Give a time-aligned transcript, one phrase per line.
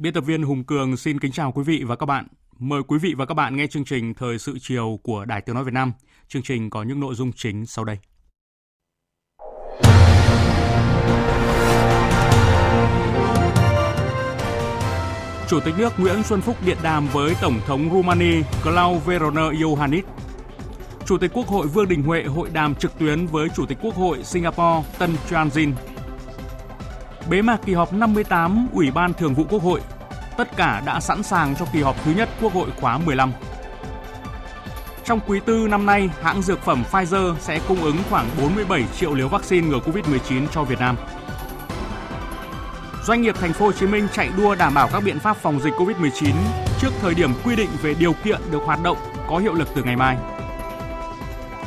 [0.00, 2.26] Biên tập viên Hùng Cường xin kính chào quý vị và các bạn.
[2.58, 5.54] Mời quý vị và các bạn nghe chương trình Thời sự chiều của Đài Tiếng
[5.54, 5.92] Nói Việt Nam.
[6.28, 7.98] Chương trình có những nội dung chính sau đây.
[15.48, 20.04] Chủ tịch nước Nguyễn Xuân Phúc điện đàm với Tổng thống Rumani Klaus Verona Iohannis.
[21.06, 23.94] Chủ tịch Quốc hội Vương Đình Huệ hội đàm trực tuyến với Chủ tịch Quốc
[23.94, 25.72] hội Singapore Tân Chuan Jin
[27.30, 29.80] bế mạc kỳ họp 58 Ủy ban Thường vụ Quốc hội.
[30.36, 33.32] Tất cả đã sẵn sàng cho kỳ họp thứ nhất Quốc hội khóa 15.
[35.04, 39.14] Trong quý tư năm nay, hãng dược phẩm Pfizer sẽ cung ứng khoảng 47 triệu
[39.14, 40.96] liều vaccine ngừa Covid-19 cho Việt Nam.
[43.04, 45.60] Doanh nghiệp thành phố Hồ Chí Minh chạy đua đảm bảo các biện pháp phòng
[45.60, 46.34] dịch Covid-19
[46.80, 48.96] trước thời điểm quy định về điều kiện được hoạt động
[49.28, 50.16] có hiệu lực từ ngày mai.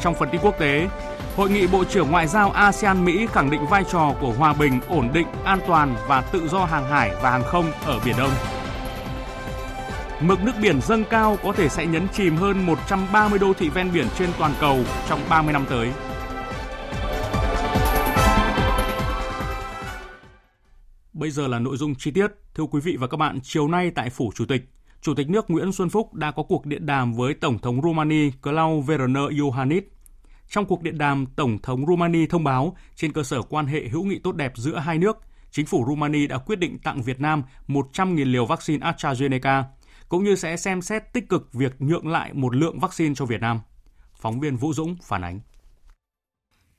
[0.02, 0.88] Trong phần tin quốc tế,
[1.36, 5.09] Hội nghị Bộ trưởng Ngoại giao ASEAN-Mỹ khẳng định vai trò của hòa bình, ổn
[5.14, 8.31] định, an toàn và tự do hàng hải và hàng không ở Biển Đông.
[10.22, 13.94] Mực nước biển dâng cao có thể sẽ nhấn chìm hơn 130 đô thị ven
[13.94, 15.90] biển trên toàn cầu trong 30 năm tới.
[21.14, 22.28] Bây giờ là nội dung chi tiết.
[22.56, 24.62] Thưa quý vị và các bạn, chiều nay tại Phủ Chủ tịch,
[25.02, 28.30] Chủ tịch nước Nguyễn Xuân Phúc đã có cuộc điện đàm với Tổng thống Romania
[28.41, 29.84] Klaus Verner Iohannis
[30.50, 34.04] trong cuộc điện đàm, Tổng thống Romania thông báo trên cơ sở quan hệ hữu
[34.04, 35.18] nghị tốt đẹp giữa hai nước,
[35.52, 39.64] chính phủ Romania đã quyết định tặng Việt Nam 100.000 liều vaccine AstraZeneca,
[40.09, 43.42] cũng như sẽ xem xét tích cực việc nhượng lại một lượng vaccine cho Việt
[43.42, 43.59] Nam.
[44.16, 45.40] Phóng viên Vũ Dũng phản ánh.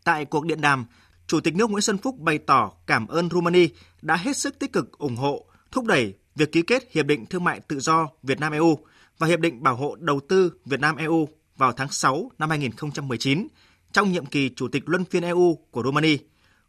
[0.05, 0.87] Tại cuộc điện đàm,
[1.27, 3.69] Chủ tịch nước Nguyễn Xuân Phúc bày tỏ cảm ơn Romania
[4.03, 7.45] đã hết sức tích cực ủng hộ, thúc đẩy việc ký kết Hiệp định Thương
[7.45, 8.79] mại Tự do Việt Nam-EU
[9.19, 13.49] và Hiệp định Bảo hộ Đầu tư Việt Nam-EU vào tháng 6 năm 2019
[13.93, 16.17] trong nhiệm kỳ Chủ tịch Luân phiên EU của Romania,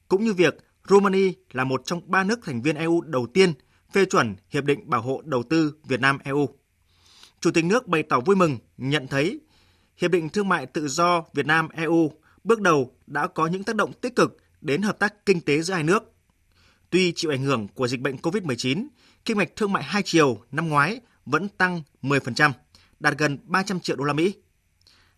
[0.08, 0.58] cũng như việc
[0.90, 3.54] Romania là một trong ba nước thành viên EU đầu tiên
[3.94, 6.50] phê chuẩn Hiệp định Bảo hộ Đầu tư Việt Nam-EU.
[7.40, 9.40] Chủ tịch nước bày tỏ vui mừng nhận thấy
[9.98, 12.12] Hiệp định Thương mại Tự do Việt Nam-EU
[12.44, 15.74] bước đầu đã có những tác động tích cực đến hợp tác kinh tế giữa
[15.74, 16.14] hai nước.
[16.90, 18.88] Tuy chịu ảnh hưởng của dịch bệnh COVID-19,
[19.26, 22.52] kinh mạch thương mại hai chiều năm ngoái vẫn tăng 10%,
[23.00, 24.34] đạt gần 300 triệu đô la Mỹ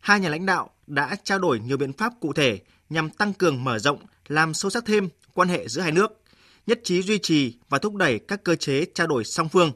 [0.07, 2.59] hai nhà lãnh đạo đã trao đổi nhiều biện pháp cụ thể
[2.89, 6.21] nhằm tăng cường mở rộng, làm sâu sắc thêm quan hệ giữa hai nước,
[6.67, 9.71] nhất trí duy trì và thúc đẩy các cơ chế trao đổi song phương,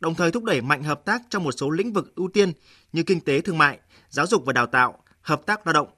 [0.00, 2.52] đồng thời thúc đẩy mạnh hợp tác trong một số lĩnh vực ưu tiên
[2.92, 3.78] như kinh tế thương mại,
[4.10, 5.88] giáo dục và đào tạo, hợp tác lao động.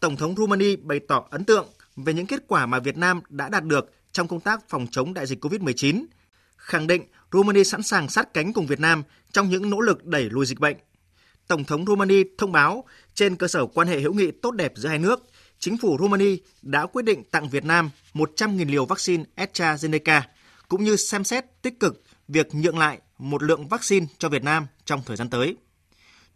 [0.00, 1.66] Tổng thống Rumani bày tỏ ấn tượng
[1.96, 5.14] về những kết quả mà Việt Nam đã đạt được trong công tác phòng chống
[5.14, 6.04] đại dịch COVID-19,
[6.56, 10.30] khẳng định Rumani sẵn sàng sát cánh cùng Việt Nam trong những nỗ lực đẩy
[10.30, 10.76] lùi dịch bệnh
[11.48, 12.84] Tổng thống Romania thông báo
[13.14, 15.26] trên cơ sở quan hệ hữu nghị tốt đẹp giữa hai nước,
[15.58, 20.20] chính phủ Romania đã quyết định tặng Việt Nam 100.000 liều vaccine AstraZeneca,
[20.68, 24.66] cũng như xem xét tích cực việc nhượng lại một lượng vaccine cho Việt Nam
[24.84, 25.56] trong thời gian tới.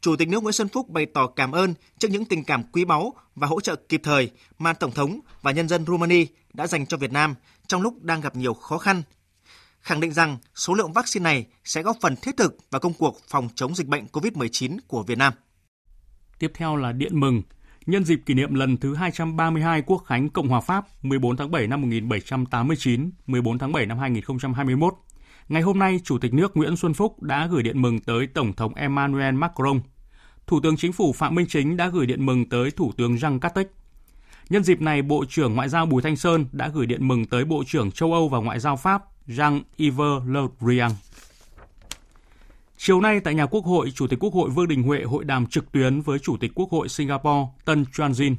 [0.01, 2.85] Chủ tịch nước Nguyễn Xuân Phúc bày tỏ cảm ơn trước những tình cảm quý
[2.85, 6.87] báu và hỗ trợ kịp thời mà Tổng thống và nhân dân Romania đã dành
[6.87, 7.35] cho Việt Nam
[7.67, 9.03] trong lúc đang gặp nhiều khó khăn
[9.81, 13.21] khẳng định rằng số lượng vaccine này sẽ góp phần thiết thực vào công cuộc
[13.29, 15.33] phòng chống dịch bệnh COVID-19 của Việt Nam.
[16.39, 17.43] Tiếp theo là điện mừng.
[17.87, 21.67] Nhân dịp kỷ niệm lần thứ 232 Quốc khánh Cộng hòa Pháp 14 tháng 7
[21.67, 24.95] năm 1789, 14 tháng 7 năm 2021,
[25.49, 28.53] ngày hôm nay Chủ tịch nước Nguyễn Xuân Phúc đã gửi điện mừng tới Tổng
[28.53, 29.81] thống Emmanuel Macron.
[30.47, 33.39] Thủ tướng Chính phủ Phạm Minh Chính đã gửi điện mừng tới Thủ tướng Jean
[33.39, 33.67] Castex.
[34.49, 37.45] Nhân dịp này, Bộ trưởng Ngoại giao Bùi Thanh Sơn đã gửi điện mừng tới
[37.45, 40.91] Bộ trưởng châu Âu và Ngoại giao Pháp Jean-Yves Le Drian.
[42.77, 45.47] Chiều nay tại nhà Quốc hội, Chủ tịch Quốc hội Vương Đình Huệ hội đàm
[45.47, 48.35] trực tuyến với Chủ tịch Quốc hội Singapore Tân Chuan Jin.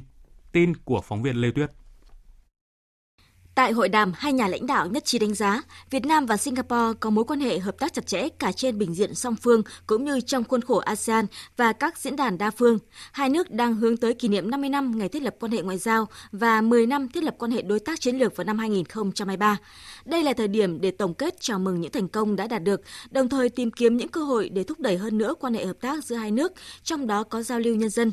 [0.52, 1.70] Tin của phóng viên Lê Tuyết.
[3.54, 6.98] Tại hội đàm, hai nhà lãnh đạo nhất trí đánh giá Việt Nam và Singapore
[7.00, 10.04] có mối quan hệ hợp tác chặt chẽ cả trên bình diện song phương cũng
[10.04, 11.26] như trong khuôn khổ ASEAN
[11.56, 12.78] và các diễn đàn đa phương.
[13.12, 15.78] Hai nước đang hướng tới kỷ niệm 50 năm ngày thiết lập quan hệ ngoại
[15.78, 19.58] giao và 10 năm thiết lập quan hệ đối tác chiến lược vào năm 2023.
[20.04, 22.80] Đây là thời điểm để tổng kết chào mừng những thành công đã đạt được,
[23.10, 25.76] đồng thời tìm kiếm những cơ hội để thúc đẩy hơn nữa quan hệ hợp
[25.80, 28.12] tác giữa hai nước, trong đó có giao lưu nhân dân.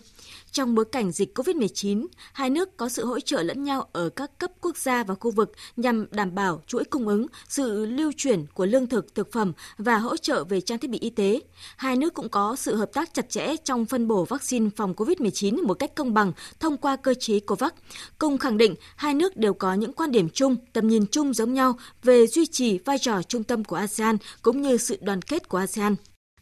[0.51, 4.37] Trong bối cảnh dịch COVID-19, hai nước có sự hỗ trợ lẫn nhau ở các
[4.37, 8.45] cấp quốc gia và khu vực nhằm đảm bảo chuỗi cung ứng, sự lưu chuyển
[8.53, 11.41] của lương thực, thực phẩm và hỗ trợ về trang thiết bị y tế.
[11.77, 15.67] Hai nước cũng có sự hợp tác chặt chẽ trong phân bổ vaccine phòng COVID-19
[15.67, 17.71] một cách công bằng thông qua cơ chế COVAX.
[18.19, 21.53] Cùng khẳng định hai nước đều có những quan điểm chung, tầm nhìn chung giống
[21.53, 25.49] nhau về duy trì vai trò trung tâm của ASEAN cũng như sự đoàn kết
[25.49, 25.95] của ASEAN.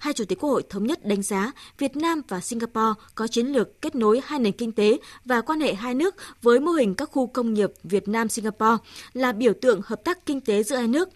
[0.05, 3.47] Hai chủ tịch Quốc hội thống nhất đánh giá Việt Nam và Singapore có chiến
[3.47, 6.95] lược kết nối hai nền kinh tế và quan hệ hai nước với mô hình
[6.95, 8.77] các khu công nghiệp Việt Nam Singapore
[9.13, 11.09] là biểu tượng hợp tác kinh tế giữa hai nước.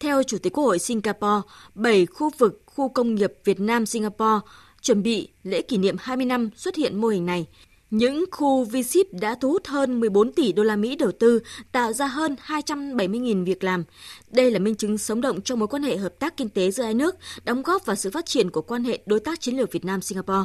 [0.00, 1.42] Theo Chủ tịch Quốc hội Singapore,
[1.74, 4.40] 7 khu vực khu công nghiệp Việt Nam Singapore
[4.82, 7.46] chuẩn bị lễ kỷ niệm 20 năm xuất hiện mô hình này.
[7.90, 11.40] Những khu V-Ship đã thu hút hơn 14 tỷ đô la Mỹ đầu tư,
[11.72, 13.84] tạo ra hơn 270.000 việc làm.
[14.30, 16.82] Đây là minh chứng sống động cho mối quan hệ hợp tác kinh tế giữa
[16.82, 19.72] hai nước, đóng góp vào sự phát triển của quan hệ đối tác chiến lược
[19.72, 20.44] Việt Nam Singapore.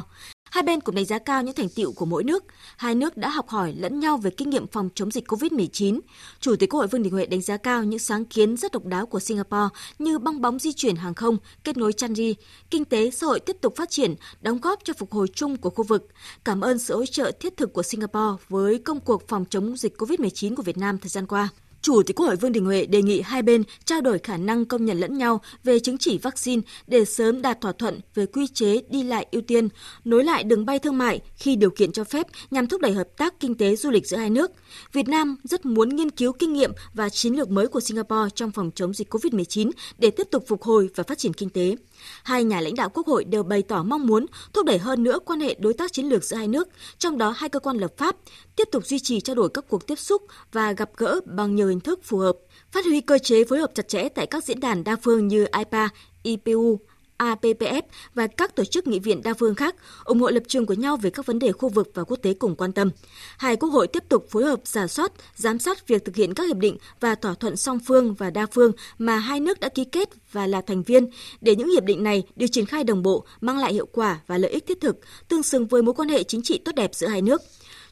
[0.52, 2.44] Hai bên cũng đánh giá cao những thành tiệu của mỗi nước.
[2.76, 6.00] Hai nước đã học hỏi lẫn nhau về kinh nghiệm phòng chống dịch COVID-19.
[6.40, 8.84] Chủ tịch Quốc hội Vương Đình Huệ đánh giá cao những sáng kiến rất độc
[8.84, 9.68] đáo của Singapore
[9.98, 12.34] như bong bóng di chuyển hàng không, kết nối chăn ri,
[12.70, 15.70] kinh tế xã hội tiếp tục phát triển, đóng góp cho phục hồi chung của
[15.70, 16.08] khu vực.
[16.44, 19.96] Cảm ơn sự hỗ trợ thiết thực của Singapore với công cuộc phòng chống dịch
[19.98, 21.48] COVID-19 của Việt Nam thời gian qua.
[21.82, 24.64] Chủ tịch Quốc hội Vương Đình Huệ đề nghị hai bên trao đổi khả năng
[24.64, 28.46] công nhận lẫn nhau về chứng chỉ vaccine để sớm đạt thỏa thuận về quy
[28.46, 29.68] chế đi lại ưu tiên,
[30.04, 33.08] nối lại đường bay thương mại khi điều kiện cho phép nhằm thúc đẩy hợp
[33.16, 34.50] tác kinh tế du lịch giữa hai nước.
[34.92, 38.50] Việt Nam rất muốn nghiên cứu kinh nghiệm và chiến lược mới của Singapore trong
[38.50, 41.76] phòng chống dịch COVID-19 để tiếp tục phục hồi và phát triển kinh tế.
[42.22, 45.18] Hai nhà lãnh đạo Quốc hội đều bày tỏ mong muốn thúc đẩy hơn nữa
[45.24, 46.68] quan hệ đối tác chiến lược giữa hai nước,
[46.98, 48.16] trong đó hai cơ quan lập pháp
[48.56, 50.22] tiếp tục duy trì trao đổi các cuộc tiếp xúc
[50.52, 52.36] và gặp gỡ bằng nhiều hình thức phù hợp,
[52.72, 55.46] phát huy cơ chế phối hợp chặt chẽ tại các diễn đàn đa phương như
[55.58, 55.88] IPA,
[56.22, 56.80] IPU,
[57.22, 57.82] APPF
[58.14, 60.96] và các tổ chức nghị viện đa phương khác ủng hộ lập trường của nhau
[60.96, 62.90] về các vấn đề khu vực và quốc tế cùng quan tâm.
[63.38, 66.46] Hai quốc hội tiếp tục phối hợp giả soát, giám sát việc thực hiện các
[66.46, 69.84] hiệp định và thỏa thuận song phương và đa phương mà hai nước đã ký
[69.84, 71.08] kết và là thành viên
[71.40, 74.38] để những hiệp định này được triển khai đồng bộ, mang lại hiệu quả và
[74.38, 74.96] lợi ích thiết thực,
[75.28, 77.42] tương xứng với mối quan hệ chính trị tốt đẹp giữa hai nước.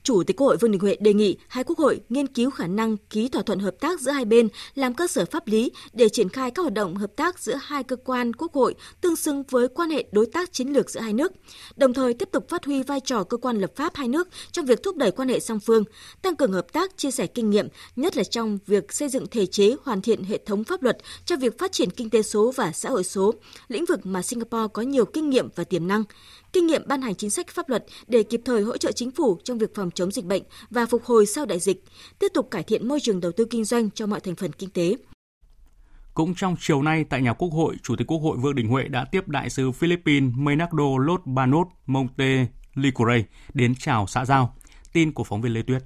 [0.02, 2.66] Chủ tịch Quốc hội Vương Đình Huệ đề nghị hai quốc hội nghiên cứu khả
[2.66, 6.08] năng ký thỏa thuận hợp tác giữa hai bên làm cơ sở pháp lý để
[6.08, 9.42] triển khai các hoạt động hợp tác giữa hai cơ quan quốc hội tương xứng
[9.50, 11.32] với quan hệ đối tác chiến lược giữa hai nước,
[11.76, 14.66] đồng thời tiếp tục phát huy vai trò cơ quan lập pháp hai nước trong
[14.66, 15.84] việc thúc đẩy quan hệ song phương,
[16.22, 19.46] tăng cường hợp tác, chia sẻ kinh nghiệm, nhất là trong việc xây dựng thể
[19.46, 22.72] chế hoàn thiện hệ thống pháp luật cho việc phát triển kinh tế số và
[22.72, 23.34] xã hội số,
[23.68, 26.04] lĩnh vực mà Singapore có nhiều kinh nghiệm và tiềm năng
[26.52, 29.38] kinh nghiệm ban hành chính sách pháp luật để kịp thời hỗ trợ chính phủ
[29.44, 31.84] trong việc phòng chống dịch bệnh và phục hồi sau đại dịch,
[32.18, 34.70] tiếp tục cải thiện môi trường đầu tư kinh doanh cho mọi thành phần kinh
[34.70, 34.96] tế.
[36.14, 38.88] Cũng trong chiều nay tại nhà Quốc hội, Chủ tịch Quốc hội Vương Đình Huệ
[38.88, 42.46] đã tiếp đại sứ Philippines Menardo Lotbanot Banos Monte
[43.54, 44.56] đến chào xã giao.
[44.92, 45.82] Tin của phóng viên Lê Tuyết.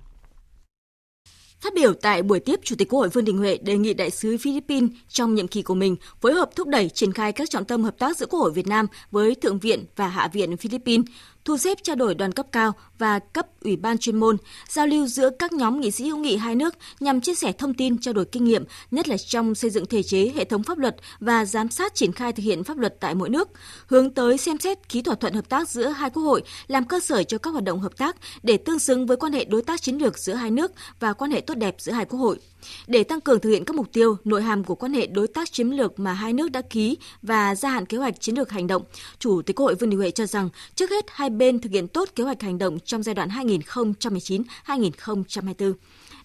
[1.65, 4.11] Phát biểu tại buổi tiếp, Chủ tịch Quốc hội Vương Đình Huệ đề nghị đại
[4.11, 7.65] sứ Philippines trong nhiệm kỳ của mình phối hợp thúc đẩy triển khai các trọng
[7.65, 11.07] tâm hợp tác giữa Quốc hội Việt Nam với Thượng viện và Hạ viện Philippines
[11.45, 14.37] thu xếp trao đổi đoàn cấp cao và cấp ủy ban chuyên môn,
[14.69, 17.75] giao lưu giữa các nhóm nghị sĩ hữu nghị hai nước nhằm chia sẻ thông
[17.75, 20.79] tin, trao đổi kinh nghiệm, nhất là trong xây dựng thể chế, hệ thống pháp
[20.79, 23.49] luật và giám sát triển khai thực hiện pháp luật tại mỗi nước,
[23.87, 27.01] hướng tới xem xét ký thỏa thuận hợp tác giữa hai quốc hội làm cơ
[27.01, 29.83] sở cho các hoạt động hợp tác để tương xứng với quan hệ đối tác
[29.83, 32.39] chiến lược giữa hai nước và quan hệ tốt đẹp giữa hai quốc hội.
[32.87, 35.53] Để tăng cường thực hiện các mục tiêu, nội hàm của quan hệ đối tác
[35.53, 38.67] chiến lược mà hai nước đã ký và gia hạn kế hoạch chiến lược hành
[38.67, 38.83] động,
[39.19, 41.89] Chủ tịch Quốc hội Vương Đình Huệ cho rằng trước hết hai bên thực hiện
[41.89, 45.73] tốt kế hoạch hành động trong giai đoạn 2019-2024.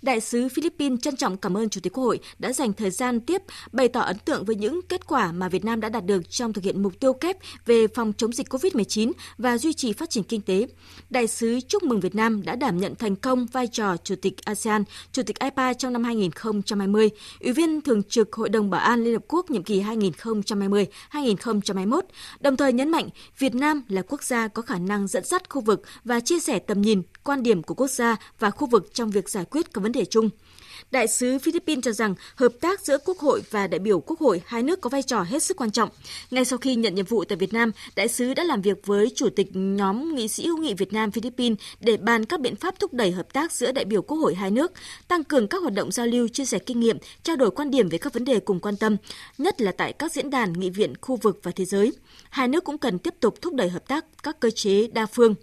[0.02, 3.22] Đại sứ Philippines trân trọng cảm ơn Chủ tịch Quốc hội đã dành thời gian
[3.22, 3.42] tiếp
[3.72, 6.54] bày tỏ ấn tượng với những kết quả mà Việt Nam đã đạt được trong
[6.54, 10.24] thực hiện mục tiêu kép về phòng chống dịch COVID-19 và duy trì phát triển
[10.24, 10.68] kinh tế.
[11.10, 14.46] Đại sứ chúc mừng Việt Nam đã đảm nhận thành công vai trò Chủ tịch
[14.46, 19.04] ASEAN, Chủ tịch IPA trong năm 2020, Ủy viên Thường trực Hội đồng Bảo an
[19.04, 22.02] Liên Hợp Quốc nhiệm kỳ 2020-2021,
[22.40, 25.62] đồng thời nhấn mạnh Việt Nam là quốc gia có khả năng dẫn dắt khu
[25.62, 29.10] vực và chia sẻ tầm nhìn, quan điểm của quốc gia và khu vực trong
[29.10, 30.30] việc giải quyết các vấn đề chung.
[30.92, 34.42] Đại sứ Philippines cho rằng hợp tác giữa Quốc hội và đại biểu Quốc hội
[34.46, 35.90] hai nước có vai trò hết sức quan trọng.
[36.32, 39.12] Ngay sau khi nhận nhiệm vụ tại Việt Nam, đại sứ đã làm việc với
[39.16, 42.80] Chủ tịch nhóm nghị sĩ hữu nghị Việt Nam Philippines để bàn các biện pháp
[42.80, 44.72] thúc đẩy hợp tác giữa đại biểu Quốc hội hai nước,
[45.08, 47.90] tăng cường các hoạt động giao lưu, chia sẻ kinh nghiệm, trao đổi quan điểm
[47.90, 48.98] về các vấn đề cùng quan tâm,
[49.38, 51.94] nhất là tại các diễn đàn nghị viện khu vực và thế giới.
[52.30, 55.36] Hai nước cũng cần tiếp tục thúc đẩy hợp tác các cơ chế đa phương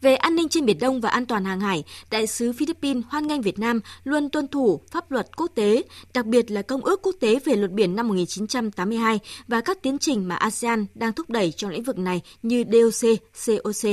[0.00, 3.26] về an ninh trên Biển Đông và an toàn hàng hải, Đại sứ Philippines hoan
[3.26, 5.82] nghênh Việt Nam luôn tuân thủ pháp luật quốc tế,
[6.14, 9.98] đặc biệt là Công ước Quốc tế về luật biển năm 1982 và các tiến
[9.98, 13.10] trình mà ASEAN đang thúc đẩy trong lĩnh vực này như DOC,
[13.46, 13.90] COC.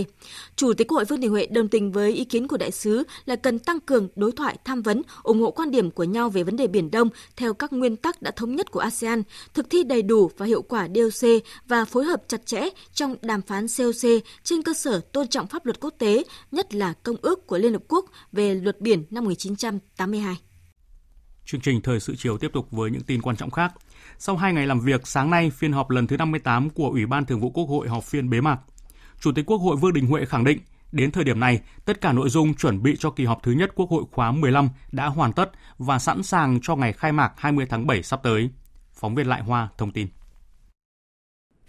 [0.56, 3.04] Chủ tịch Quốc hội Vương Đình Huệ đồng tình với ý kiến của đại sứ
[3.26, 6.44] là cần tăng cường đối thoại tham vấn, ủng hộ quan điểm của nhau về
[6.44, 9.24] vấn đề Biển Đông theo các nguyên tắc đã thống nhất của ASEAN,
[9.54, 11.30] thực thi đầy đủ và hiệu quả DOC
[11.68, 14.10] và phối hợp chặt chẽ trong đàm phán COC
[14.44, 17.74] trên cơ sở tôn trọng pháp luật quốc tế, nhất là Công ước của Liên
[17.74, 20.38] Hợp Quốc về luật biển năm 1982.
[21.46, 23.74] Chương trình Thời sự chiều tiếp tục với những tin quan trọng khác.
[24.18, 27.26] Sau 2 ngày làm việc, sáng nay phiên họp lần thứ 58 của Ủy ban
[27.26, 28.60] Thường vụ Quốc hội họp phiên bế mạc.
[29.20, 30.60] Chủ tịch Quốc hội Vương Đình Huệ khẳng định,
[30.92, 33.72] đến thời điểm này, tất cả nội dung chuẩn bị cho kỳ họp thứ nhất
[33.76, 37.66] Quốc hội khóa 15 đã hoàn tất và sẵn sàng cho ngày khai mạc 20
[37.70, 38.50] tháng 7 sắp tới.
[38.94, 40.08] Phóng viên Lại Hoa thông tin.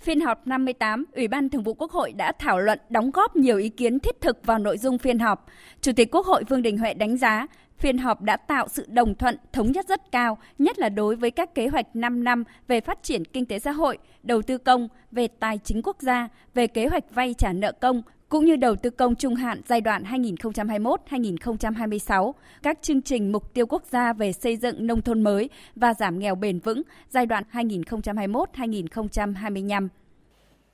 [0.01, 3.59] Phiên họp 58, Ủy ban Thường vụ Quốc hội đã thảo luận đóng góp nhiều
[3.59, 5.47] ý kiến thiết thực vào nội dung phiên họp.
[5.81, 7.47] Chủ tịch Quốc hội Vương Đình Huệ đánh giá,
[7.79, 11.31] phiên họp đã tạo sự đồng thuận, thống nhất rất cao, nhất là đối với
[11.31, 14.89] các kế hoạch 5 năm về phát triển kinh tế xã hội, đầu tư công,
[15.11, 18.77] về tài chính quốc gia, về kế hoạch vay trả nợ công, cũng như đầu
[18.77, 22.33] tư công trung hạn giai đoạn 2021-2026,
[22.63, 26.19] các chương trình mục tiêu quốc gia về xây dựng nông thôn mới và giảm
[26.19, 29.89] nghèo bền vững giai đoạn 2021-2025.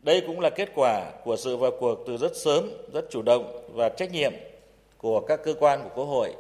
[0.01, 3.71] Đây cũng là kết quả của sự vào cuộc từ rất sớm, rất chủ động
[3.75, 4.33] và trách nhiệm
[4.99, 6.35] của các cơ quan của Quốc hội,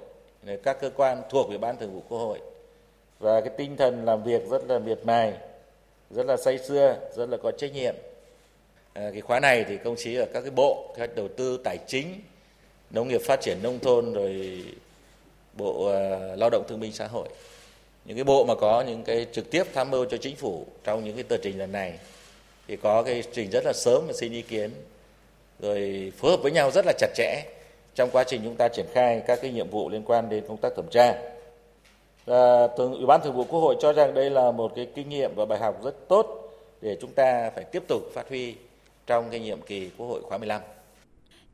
[0.62, 2.38] các cơ quan thuộc Ủy ban Thường vụ Quốc hội
[3.18, 5.34] và cái tinh thần làm việc rất là miệt mài,
[6.10, 7.94] rất là say sưa, rất là có trách nhiệm
[8.94, 11.78] Ờ, cái khóa này thì công chí ở các cái bộ các đầu tư tài
[11.86, 12.20] chính
[12.90, 14.64] nông nghiệp phát triển nông thôn rồi
[15.52, 17.28] bộ uh, lao động thương binh xã hội.
[18.04, 21.04] Những cái bộ mà có những cái trực tiếp tham mưu cho chính phủ trong
[21.04, 21.98] những cái tờ trình lần này
[22.68, 24.70] thì có cái trình rất là sớm và xin ý kiến
[25.60, 27.42] rồi phối hợp với nhau rất là chặt chẽ
[27.94, 30.56] trong quá trình chúng ta triển khai các cái nhiệm vụ liên quan đến công
[30.56, 31.14] tác thẩm tra.
[32.24, 35.08] Và thường ủy ban thường vụ quốc hội cho rằng đây là một cái kinh
[35.08, 38.54] nghiệm và bài học rất tốt để chúng ta phải tiếp tục phát huy
[39.06, 40.60] trong cái nhiệm kỳ Quốc hội khóa 15.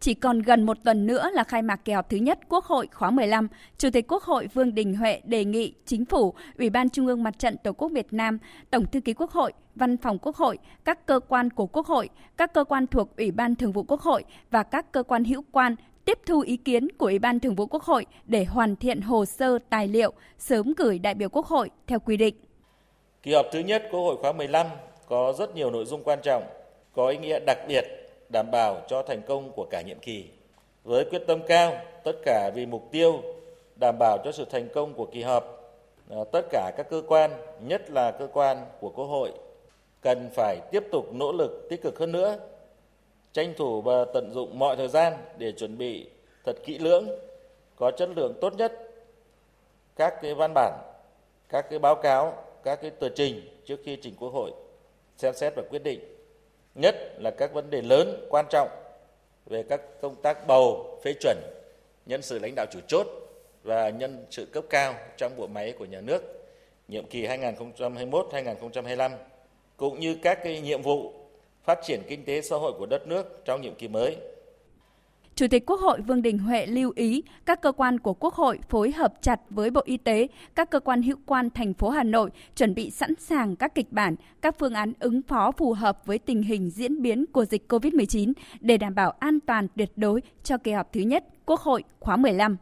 [0.00, 2.88] Chỉ còn gần một tuần nữa là khai mạc kỳ họp thứ nhất Quốc hội
[2.92, 6.90] khóa 15, Chủ tịch Quốc hội Vương Đình Huệ đề nghị Chính phủ, Ủy ban
[6.90, 8.38] Trung ương Mặt trận Tổ quốc Việt Nam,
[8.70, 12.08] Tổng thư ký Quốc hội, Văn phòng Quốc hội, các cơ quan của Quốc hội,
[12.36, 15.44] các cơ quan thuộc Ủy ban Thường vụ Quốc hội và các cơ quan hữu
[15.52, 19.00] quan tiếp thu ý kiến của Ủy ban Thường vụ Quốc hội để hoàn thiện
[19.00, 22.34] hồ sơ tài liệu sớm gửi đại biểu Quốc hội theo quy định.
[23.22, 24.66] Kỳ họp thứ nhất Quốc hội khóa 15
[25.08, 26.42] có rất nhiều nội dung quan trọng
[27.00, 27.84] có ý nghĩa đặc biệt
[28.28, 30.24] đảm bảo cho thành công của cả nhiệm kỳ.
[30.84, 33.22] Với quyết tâm cao, tất cả vì mục tiêu
[33.80, 35.74] đảm bảo cho sự thành công của kỳ họp,
[36.10, 37.30] à, tất cả các cơ quan,
[37.60, 39.32] nhất là cơ quan của Quốc hội,
[40.02, 42.38] cần phải tiếp tục nỗ lực tích cực hơn nữa,
[43.32, 46.10] tranh thủ và tận dụng mọi thời gian để chuẩn bị
[46.44, 47.08] thật kỹ lưỡng,
[47.76, 48.72] có chất lượng tốt nhất
[49.96, 50.78] các cái văn bản,
[51.48, 54.50] các cái báo cáo, các cái tờ trình trước khi trình Quốc hội
[55.16, 56.19] xem xét và quyết định
[56.74, 58.68] nhất là các vấn đề lớn, quan trọng
[59.46, 61.36] về các công tác bầu, phê chuẩn,
[62.06, 63.06] nhân sự lãnh đạo chủ chốt
[63.62, 66.22] và nhân sự cấp cao trong bộ máy của nhà nước,
[66.88, 69.10] nhiệm kỳ 2021-2025
[69.76, 71.12] cũng như các cái nhiệm vụ
[71.64, 74.16] phát triển kinh tế xã hội của đất nước trong nhiệm kỳ mới.
[75.34, 78.58] Chủ tịch Quốc hội Vương Đình Huệ lưu ý các cơ quan của Quốc hội
[78.68, 82.02] phối hợp chặt với Bộ Y tế, các cơ quan hữu quan thành phố Hà
[82.02, 86.06] Nội chuẩn bị sẵn sàng các kịch bản, các phương án ứng phó phù hợp
[86.06, 90.22] với tình hình diễn biến của dịch COVID-19 để đảm bảo an toàn tuyệt đối
[90.42, 92.56] cho kỳ họp thứ nhất Quốc hội khóa 15.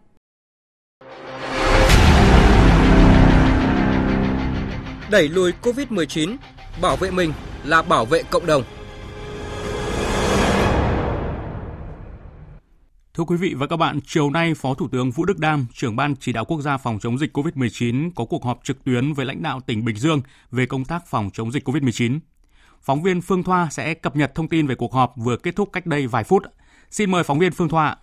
[5.10, 6.36] Đẩy lùi COVID-19,
[6.82, 7.32] bảo vệ mình
[7.64, 8.62] là bảo vệ cộng đồng.
[13.18, 15.96] Thưa quý vị và các bạn, chiều nay Phó Thủ tướng Vũ Đức Đam, trưởng
[15.96, 19.26] ban chỉ đạo quốc gia phòng chống dịch COVID-19 có cuộc họp trực tuyến với
[19.26, 20.20] lãnh đạo tỉnh Bình Dương
[20.50, 22.18] về công tác phòng chống dịch COVID-19.
[22.80, 25.68] Phóng viên Phương Thoa sẽ cập nhật thông tin về cuộc họp vừa kết thúc
[25.72, 26.42] cách đây vài phút.
[26.90, 27.96] Xin mời phóng viên Phương Thoa.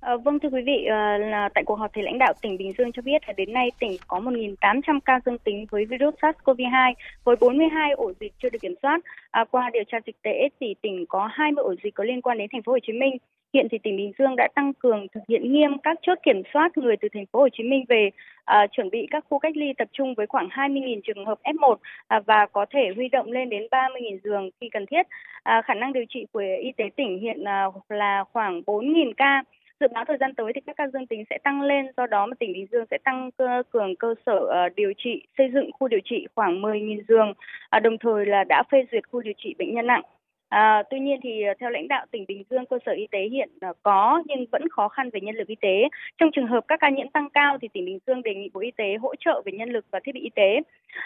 [0.00, 2.72] À, vâng thưa quý vị, à, là tại cuộc họp thì lãnh đạo tỉnh Bình
[2.78, 6.94] Dương cho biết là đến nay tỉnh có 1.800 ca dương tính với virus SARS-CoV-2
[7.24, 9.00] với 42 ổ dịch chưa được kiểm soát.
[9.30, 12.38] À, qua điều tra dịch tễ thì tỉnh có 20 ổ dịch có liên quan
[12.38, 13.16] đến thành phố Hồ Chí Minh
[13.54, 16.78] Hiện thì tỉnh Bình Dương đã tăng cường thực hiện nghiêm các chốt kiểm soát
[16.78, 18.10] người từ thành phố Hồ Chí Minh về
[18.44, 21.76] à, chuẩn bị các khu cách ly tập trung với khoảng 20.000 trường hợp F1
[22.08, 25.02] à, và có thể huy động lên đến 30.000 giường khi cần thiết.
[25.42, 29.42] À, khả năng điều trị của y tế tỉnh hiện à, là khoảng 4.000 ca.
[29.80, 32.26] Dự báo thời gian tới thì các ca dương tính sẽ tăng lên, do đó
[32.26, 35.70] mà tỉnh Bình Dương sẽ tăng cơ, cường cơ sở à, điều trị, xây dựng
[35.72, 37.32] khu điều trị khoảng 10.000 giường,
[37.70, 40.02] à, đồng thời là đã phê duyệt khu điều trị bệnh nhân nặng.
[40.48, 43.18] À, tuy nhiên thì ờ, theo lãnh đạo tỉnh Bình Dương, cơ sở y tế
[43.32, 45.88] hiện ờ, có nhưng vẫn khó khăn về nhân lực y tế.
[46.18, 48.60] Trong trường hợp các ca nhiễm tăng cao thì tỉnh Bình Dương đề nghị Bộ
[48.60, 50.60] Y tế hỗ trợ về nhân lực và thiết bị y tế.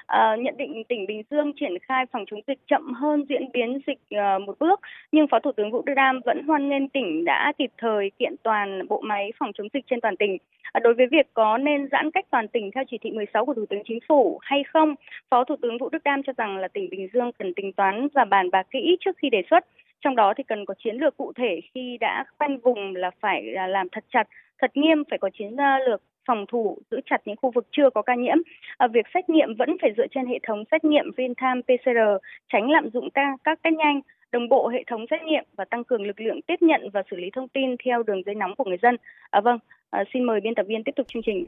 [0.07, 3.79] À, nhận định tỉnh Bình Dương triển khai phòng chống dịch chậm hơn diễn biến
[3.87, 4.81] dịch à, một bước,
[5.13, 8.35] nhưng Phó Thủ tướng Vũ Đức Đam vẫn hoan nghênh tỉnh đã kịp thời kiện
[8.43, 10.39] toàn bộ máy phòng chống dịch trên toàn tỉnh.
[10.73, 13.55] À, đối với việc có nên giãn cách toàn tỉnh theo chỉ thị 16 của
[13.55, 14.95] Thủ tướng Chính phủ hay không,
[15.31, 18.09] Phó Thủ tướng Vũ Đức Đam cho rằng là tỉnh Bình Dương cần tính toán
[18.15, 19.65] và bàn bạc kỹ trước khi đề xuất.
[20.01, 23.55] Trong đó thì cần có chiến lược cụ thể khi đã khoanh vùng là phải
[23.57, 25.51] à, làm thật chặt, thật nghiêm, phải có chiến
[25.87, 28.37] lược à, phòng thủ giữ chặt những khu vực chưa có ca nhiễm.
[28.79, 32.71] À, việc xét nghiệm vẫn phải dựa trên hệ thống xét nghiệm real-time PCR, tránh
[32.71, 34.01] lạm dụng ca, các test nhanh,
[34.33, 37.17] đồng bộ hệ thống xét nghiệm và tăng cường lực lượng tiếp nhận và xử
[37.17, 38.97] lý thông tin theo đường dây nóng của người dân.
[39.31, 39.59] À, vâng,
[39.91, 41.47] à, xin mời biên tập viên tiếp tục chương trình.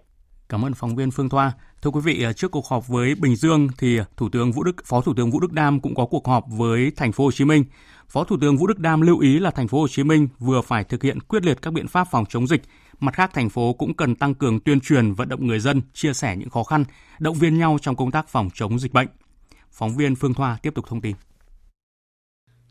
[0.54, 1.52] Cảm ơn phóng viên Phương Thoa.
[1.82, 4.76] Thưa quý vị, à, trước cuộc họp với Bình Dương thì Thủ tướng Vũ Đức,
[4.84, 7.44] Phó Thủ tướng Vũ Đức Đam cũng có cuộc họp với thành phố Hồ Chí
[7.44, 7.64] Minh.
[8.08, 10.60] Phó Thủ tướng Vũ Đức Đam lưu ý là thành phố Hồ Chí Minh vừa
[10.60, 12.62] phải thực hiện quyết liệt các biện pháp phòng chống dịch,
[13.00, 16.12] mặt khác thành phố cũng cần tăng cường tuyên truyền vận động người dân chia
[16.12, 16.84] sẻ những khó khăn,
[17.18, 19.08] động viên nhau trong công tác phòng chống dịch bệnh.
[19.70, 21.16] Phóng viên Phương Thoa tiếp tục thông tin.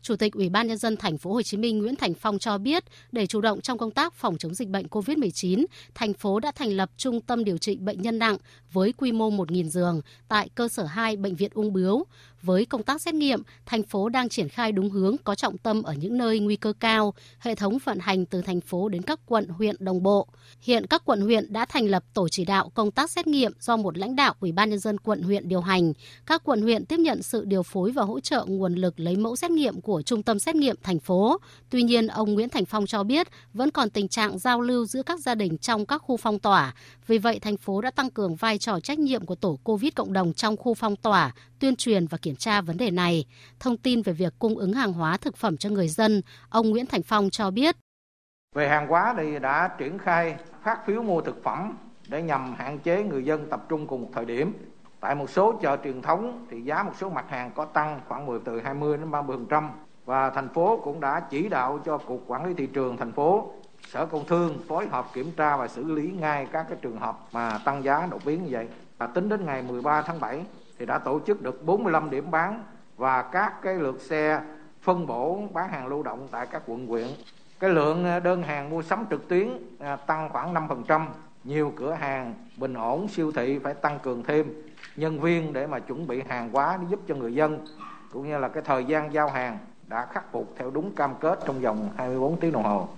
[0.04, 2.58] Chủ tịch Ủy ban nhân dân thành phố Hồ Chí Minh Nguyễn Thành Phong cho
[2.58, 6.52] biết, để chủ động trong công tác phòng chống dịch bệnh COVID-19, thành phố đã
[6.54, 8.36] thành lập trung tâm điều trị bệnh nhân nặng
[8.72, 12.04] với quy mô 1.000 giường tại cơ sở 2 bệnh viện ung bướu.
[12.44, 15.82] Với công tác xét nghiệm, thành phố đang triển khai đúng hướng có trọng tâm
[15.82, 19.20] ở những nơi nguy cơ cao, hệ thống vận hành từ thành phố đến các
[19.26, 20.28] quận, huyện đồng bộ.
[20.60, 23.76] Hiện các quận huyện đã thành lập tổ chỉ đạo công tác xét nghiệm do
[23.76, 25.92] một lãnh đạo Ủy ban nhân dân quận huyện điều hành.
[26.26, 29.36] Các quận huyện tiếp nhận sự điều phối và hỗ trợ nguồn lực lấy mẫu
[29.36, 31.38] xét nghiệm của Trung tâm xét nghiệm thành phố.
[31.70, 35.02] Tuy nhiên, ông Nguyễn Thành Phong cho biết vẫn còn tình trạng giao lưu giữa
[35.02, 36.74] các gia đình trong các khu phong tỏa.
[37.06, 40.12] Vì vậy, thành phố đã tăng cường vai trò trách nhiệm của tổ COVID cộng
[40.12, 41.34] đồng trong khu phong tỏa,
[41.64, 43.24] tuyên truyền và kiểm tra vấn đề này.
[43.60, 46.86] Thông tin về việc cung ứng hàng hóa thực phẩm cho người dân, ông Nguyễn
[46.86, 47.76] Thành Phong cho biết.
[48.54, 51.76] Về hàng hóa thì đã triển khai phát phiếu mua thực phẩm
[52.08, 54.52] để nhằm hạn chế người dân tập trung cùng một thời điểm.
[55.00, 58.26] Tại một số chợ truyền thống thì giá một số mặt hàng có tăng khoảng
[58.26, 59.68] 10 từ 20 đến 30%
[60.04, 63.52] và thành phố cũng đã chỉ đạo cho cục quản lý thị trường thành phố
[63.88, 67.18] sở công thương phối hợp kiểm tra và xử lý ngay các cái trường hợp
[67.32, 70.40] mà tăng giá đột biến như vậy và tính đến ngày 13 tháng 7
[70.78, 72.64] thì đã tổ chức được 45 điểm bán
[72.96, 74.40] và các cái lượt xe
[74.80, 77.06] phân bổ bán hàng lưu động tại các quận huyện
[77.60, 81.06] cái lượng à, đơn hàng mua sắm trực tuyến à, tăng khoảng 5%,
[81.44, 84.62] nhiều cửa hàng bình ổn siêu thị phải tăng cường thêm
[84.96, 87.66] nhân viên để mà chuẩn bị hàng hóa để giúp cho người dân
[88.12, 91.38] cũng như là cái thời gian giao hàng đã khắc phục theo đúng cam kết
[91.46, 92.88] trong vòng 24 tiếng đồng hồ.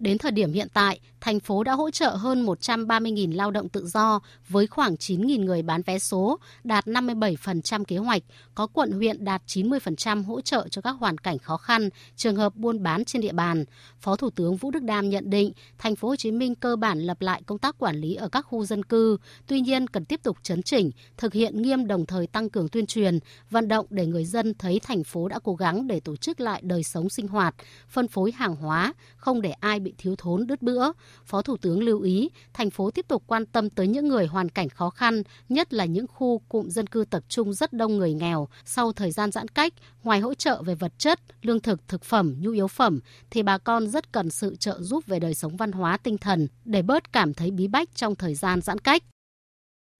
[0.00, 3.86] Đến thời điểm hiện tại, thành phố đã hỗ trợ hơn 130.000 lao động tự
[3.86, 8.22] do với khoảng 9.000 người bán vé số, đạt 57% kế hoạch,
[8.54, 12.56] có quận huyện đạt 90% hỗ trợ cho các hoàn cảnh khó khăn, trường hợp
[12.56, 13.64] buôn bán trên địa bàn.
[14.00, 17.00] Phó Thủ tướng Vũ Đức Đam nhận định, thành phố Hồ Chí Minh cơ bản
[17.00, 20.20] lập lại công tác quản lý ở các khu dân cư, tuy nhiên cần tiếp
[20.22, 23.18] tục chấn chỉnh, thực hiện nghiêm đồng thời tăng cường tuyên truyền,
[23.50, 26.60] vận động để người dân thấy thành phố đã cố gắng để tổ chức lại
[26.64, 27.54] đời sống sinh hoạt,
[27.88, 30.92] phân phối hàng hóa, không để ai bị thiếu thốn đứt bữa.
[31.24, 34.48] Phó Thủ tướng lưu ý, thành phố tiếp tục quan tâm tới những người hoàn
[34.48, 38.14] cảnh khó khăn, nhất là những khu cụm dân cư tập trung rất đông người
[38.14, 38.48] nghèo.
[38.64, 42.34] Sau thời gian giãn cách, ngoài hỗ trợ về vật chất, lương thực, thực phẩm,
[42.40, 43.00] nhu yếu phẩm,
[43.30, 46.48] thì bà con rất cần sự trợ giúp về đời sống văn hóa tinh thần
[46.64, 49.02] để bớt cảm thấy bí bách trong thời gian giãn cách.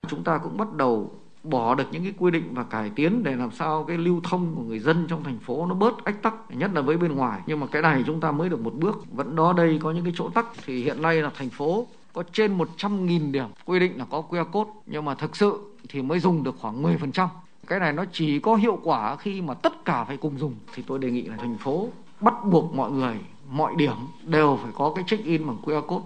[0.08, 3.36] Chúng ta cũng bắt đầu bỏ được những cái quy định và cải tiến để
[3.36, 6.34] làm sao cái lưu thông của người dân trong thành phố nó bớt ách tắc
[6.48, 9.04] nhất là với bên ngoài nhưng mà cái này chúng ta mới được một bước
[9.12, 12.22] vẫn đó đây có những cái chỗ tắc thì hiện nay là thành phố có
[12.32, 16.20] trên 100.000 điểm quy định là có QR code nhưng mà thực sự thì mới
[16.20, 17.28] dùng được khoảng 10%.
[17.66, 20.82] Cái này nó chỉ có hiệu quả khi mà tất cả phải cùng dùng thì
[20.86, 21.88] tôi đề nghị là thành phố
[22.20, 23.16] bắt buộc mọi người
[23.50, 26.04] mọi điểm đều phải có cái check in bằng QR code.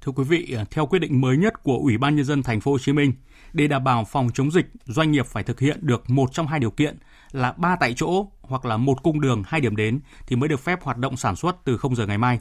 [0.00, 2.70] Thưa quý vị, theo quyết định mới nhất của Ủy ban nhân dân thành phố
[2.70, 3.12] Hồ Chí Minh,
[3.52, 6.60] để đảm bảo phòng chống dịch, doanh nghiệp phải thực hiện được một trong hai
[6.60, 6.98] điều kiện
[7.32, 10.60] là ba tại chỗ hoặc là một cung đường hai điểm đến thì mới được
[10.60, 12.40] phép hoạt động sản xuất từ 0 giờ ngày mai.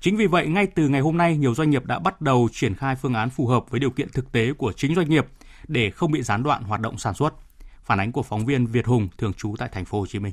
[0.00, 2.74] Chính vì vậy, ngay từ ngày hôm nay, nhiều doanh nghiệp đã bắt đầu triển
[2.74, 5.26] khai phương án phù hợp với điều kiện thực tế của chính doanh nghiệp
[5.68, 7.34] để không bị gián đoạn hoạt động sản xuất.
[7.82, 10.32] Phản ánh của phóng viên Việt Hùng thường trú tại thành phố Hồ Chí Minh.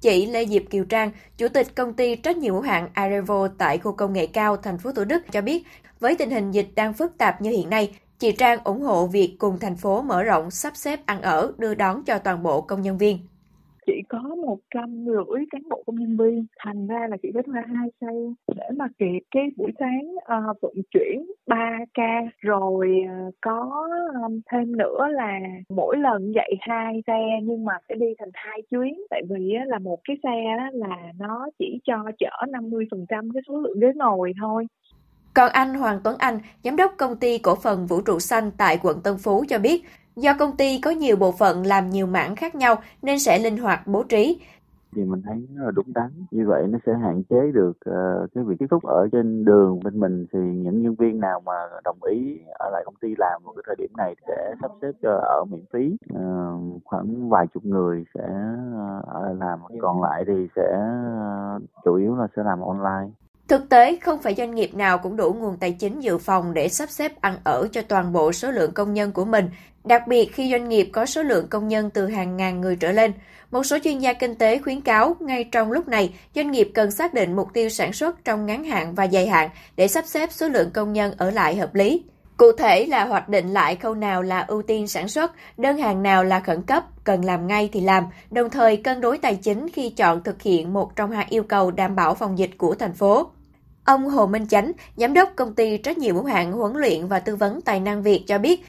[0.00, 3.78] Chị Lê Diệp Kiều Trang, Chủ tịch công ty trách nhiệm hữu hạn Arevo tại
[3.78, 5.62] khu công nghệ cao thành phố Thủ Đức cho biết,
[6.00, 9.36] với tình hình dịch đang phức tạp như hiện nay, chị Trang ủng hộ việc
[9.38, 12.82] cùng thành phố mở rộng sắp xếp ăn ở, đưa đón cho toàn bộ công
[12.82, 13.18] nhân viên.
[13.86, 17.42] Chỉ có một trăm rưỡi cán bộ công nhân viên thành ra là chị phải
[17.42, 18.06] thuê hai xe
[18.56, 22.20] để mà kịp cái buổi sáng uh, vận chuyển 3 ca.
[22.40, 22.94] Rồi
[23.28, 23.88] uh, có
[24.24, 28.62] um, thêm nữa là mỗi lần dậy hai xe nhưng mà sẽ đi thành hai
[28.70, 28.94] chuyến.
[29.10, 33.42] Tại vì uh, là một cái xe đó là nó chỉ cho chở 50% cái
[33.48, 34.66] số lượng ghế ngồi thôi
[35.36, 38.78] còn anh Hoàng Tuấn Anh, giám đốc công ty cổ phần Vũ trụ xanh tại
[38.82, 39.84] quận Tân Phú cho biết,
[40.16, 43.56] Do công ty có nhiều bộ phận làm nhiều mảng khác nhau nên sẽ linh
[43.56, 44.40] hoạt bố trí.
[44.94, 46.10] Thì mình thấy nó là đúng đắn.
[46.30, 49.80] Như vậy nó sẽ hạn chế được uh, cái việc tiếp xúc ở trên đường
[49.84, 51.52] bên mình thì những nhân viên nào mà
[51.84, 54.92] đồng ý ở lại công ty làm vào cái thời điểm này sẽ sắp xếp
[55.02, 55.96] cho ở miễn phí.
[56.14, 58.28] Uh, khoảng vài chục người sẽ
[58.74, 59.60] ờ, ở lại làm.
[59.80, 60.78] Còn lại thì sẽ
[61.56, 63.12] uh, chủ yếu là sẽ làm online.
[63.48, 66.68] Thực tế, không phải doanh nghiệp nào cũng đủ nguồn tài chính dự phòng để
[66.68, 69.50] sắp xếp ăn ở cho toàn bộ số lượng công nhân của mình,
[69.84, 72.92] đặc biệt khi doanh nghiệp có số lượng công nhân từ hàng ngàn người trở
[72.92, 73.12] lên.
[73.50, 76.90] Một số chuyên gia kinh tế khuyến cáo ngay trong lúc này, doanh nghiệp cần
[76.90, 80.32] xác định mục tiêu sản xuất trong ngắn hạn và dài hạn để sắp xếp
[80.32, 82.02] số lượng công nhân ở lại hợp lý.
[82.36, 86.02] Cụ thể là hoạch định lại khâu nào là ưu tiên sản xuất, đơn hàng
[86.02, 89.68] nào là khẩn cấp, cần làm ngay thì làm, đồng thời cân đối tài chính
[89.68, 92.92] khi chọn thực hiện một trong hai yêu cầu đảm bảo phòng dịch của thành
[92.92, 93.30] phố.
[93.86, 97.20] Ông Hồ Minh Chánh, giám đốc công ty trách nhiệm hữu hạn huấn luyện và
[97.20, 98.64] tư vấn tài năng Việt cho biết,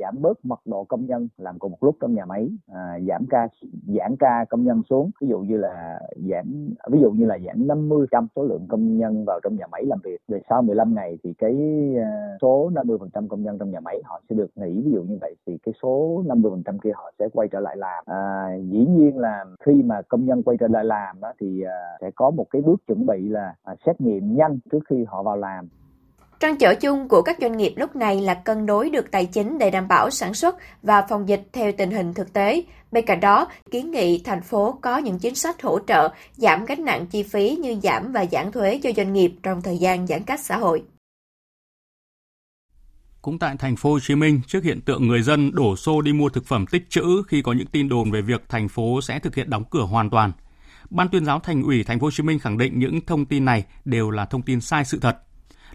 [0.00, 3.26] giảm bớt mật độ công nhân làm cùng một lúc trong nhà máy à, giảm
[3.30, 3.48] ca
[3.86, 5.10] giãn ca công nhân xuống.
[5.20, 8.98] Ví dụ như là giảm ví dụ như là giảm 50 trăm số lượng công
[8.98, 11.54] nhân vào trong nhà máy làm việc về sau 15 ngày thì cái
[11.96, 14.82] à, số 50 phần trăm công nhân trong nhà máy họ sẽ được nghỉ.
[14.84, 17.60] Ví dụ như vậy thì cái số 50 phần trăm kia họ sẽ quay trở
[17.60, 18.04] lại làm.
[18.06, 21.96] À, dĩ nhiên là khi mà công nhân quay trở lại làm đó, thì à,
[22.00, 25.22] sẽ có một cái bước chuẩn bị là à, xét nghiệm nhanh trước khi họ
[25.22, 25.68] vào làm.
[26.40, 29.58] Trăn trở chung của các doanh nghiệp lúc này là cân đối được tài chính
[29.58, 32.62] để đảm bảo sản xuất và phòng dịch theo tình hình thực tế.
[32.92, 36.84] Bên cạnh đó, kiến nghị thành phố có những chính sách hỗ trợ giảm gánh
[36.84, 40.22] nặng chi phí như giảm và giảm thuế cho doanh nghiệp trong thời gian giãn
[40.22, 40.82] cách xã hội.
[43.22, 46.12] Cũng tại thành phố Hồ Chí Minh, trước hiện tượng người dân đổ xô đi
[46.12, 49.18] mua thực phẩm tích trữ khi có những tin đồn về việc thành phố sẽ
[49.18, 50.32] thực hiện đóng cửa hoàn toàn.
[50.90, 53.44] Ban tuyên giáo Thành ủy Thành phố Hồ Chí Minh khẳng định những thông tin
[53.44, 55.18] này đều là thông tin sai sự thật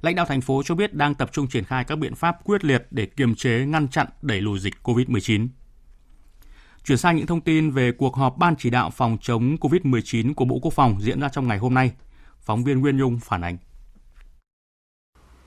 [0.06, 2.66] Lãnh đạo thành phố cho biết đang tập trung triển khai các biện pháp quyết
[2.66, 5.48] liệt để kiềm chế, ngăn chặn, đẩy lùi dịch COVID-19.
[6.84, 10.46] Chuyển sang những thông tin về cuộc họp Ban chỉ đạo phòng chống COVID-19 của
[10.46, 11.92] Bộ Quốc phòng diễn ra trong ngày hôm nay.
[12.40, 13.58] Phóng viên Nguyên Nhung phản ánh.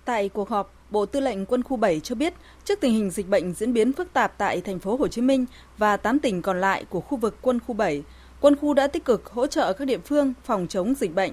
[0.04, 3.28] Tại cuộc họp, Bộ Tư lệnh Quân khu 7 cho biết, trước tình hình dịch
[3.28, 5.46] bệnh diễn biến phức tạp tại thành phố Hồ Chí Minh
[5.78, 8.02] và 8 tỉnh còn lại của khu vực Quân khu 7,
[8.40, 11.32] quân khu đã tích cực hỗ trợ các địa phương phòng chống dịch bệnh,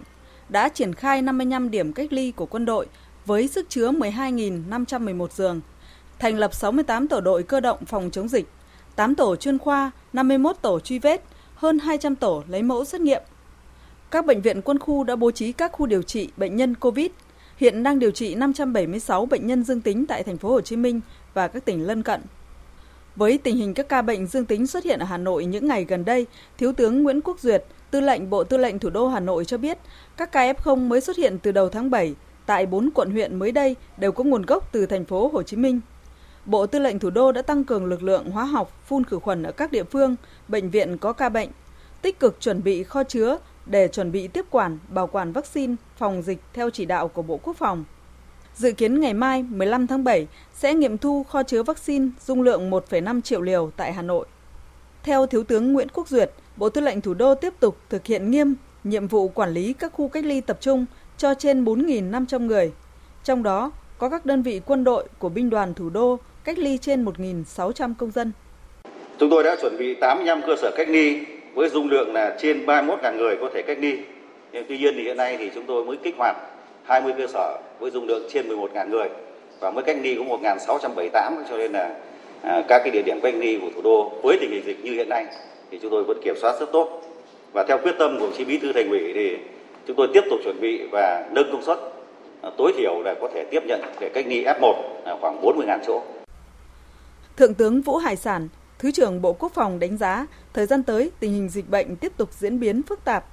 [0.49, 2.87] đã triển khai 55 điểm cách ly của quân đội
[3.25, 5.61] với sức chứa 12.511 giường,
[6.19, 8.45] thành lập 68 tổ đội cơ động phòng chống dịch,
[8.95, 11.23] 8 tổ chuyên khoa, 51 tổ truy vết,
[11.55, 13.21] hơn 200 tổ lấy mẫu xét nghiệm.
[14.11, 17.07] Các bệnh viện quân khu đã bố trí các khu điều trị bệnh nhân COVID,
[17.57, 21.01] hiện đang điều trị 576 bệnh nhân dương tính tại thành phố Hồ Chí Minh
[21.33, 22.21] và các tỉnh lân cận.
[23.15, 25.83] Với tình hình các ca bệnh dương tính xuất hiện ở Hà Nội những ngày
[25.85, 26.25] gần đây,
[26.57, 29.57] Thiếu tướng Nguyễn Quốc Duyệt, Tư lệnh Bộ Tư lệnh Thủ đô Hà Nội cho
[29.57, 29.77] biết,
[30.17, 33.51] các ca F0 mới xuất hiện từ đầu tháng 7 tại 4 quận huyện mới
[33.51, 35.81] đây đều có nguồn gốc từ thành phố Hồ Chí Minh.
[36.45, 39.43] Bộ Tư lệnh Thủ đô đã tăng cường lực lượng hóa học phun khử khuẩn
[39.43, 40.15] ở các địa phương,
[40.47, 41.49] bệnh viện có ca bệnh,
[42.01, 46.21] tích cực chuẩn bị kho chứa để chuẩn bị tiếp quản, bảo quản vaccine phòng
[46.21, 47.85] dịch theo chỉ đạo của Bộ Quốc phòng.
[48.55, 52.71] Dự kiến ngày mai 15 tháng 7 sẽ nghiệm thu kho chứa vaccine dung lượng
[52.71, 54.25] 1,5 triệu liều tại Hà Nội.
[55.03, 58.31] Theo Thiếu tướng Nguyễn Quốc Duyệt, Bộ Tư lệnh Thủ đô tiếp tục thực hiện
[58.31, 60.85] nghiêm nhiệm vụ quản lý các khu cách ly tập trung
[61.17, 62.71] cho trên 4.500 người.
[63.23, 66.77] Trong đó, có các đơn vị quân đội của binh đoàn thủ đô cách ly
[66.77, 68.31] trên 1.600 công dân.
[69.19, 71.19] Chúng tôi đã chuẩn bị 85 cơ sở cách ly
[71.53, 73.97] với dung lượng là trên 31.000 người có thể cách ly.
[74.51, 76.35] Nhưng tuy nhiên thì hiện nay thì chúng tôi mới kích hoạt
[76.83, 79.09] 20 cơ sở với dung lượng trên 11.000 người
[79.59, 81.95] và mới cách ly có 1.678 cho nên là
[82.41, 84.91] à, các cái địa điểm cách ly của thủ đô với tình hình dịch như
[84.91, 85.25] hiện nay
[85.71, 87.01] thì chúng tôi vẫn kiểm soát rất tốt
[87.53, 89.37] và theo quyết tâm của chí bí thư thành ủy thì
[89.87, 91.77] chúng tôi tiếp tục chuẩn bị và nâng công suất
[92.41, 94.73] à, tối thiểu là có thể tiếp nhận để cách ly F1
[95.21, 96.01] khoảng 40.000 chỗ.
[97.37, 98.47] Thượng tướng Vũ Hải Sản,
[98.79, 102.11] Thứ trưởng Bộ Quốc phòng đánh giá thời gian tới tình hình dịch bệnh tiếp
[102.17, 103.25] tục diễn biến phức tạp,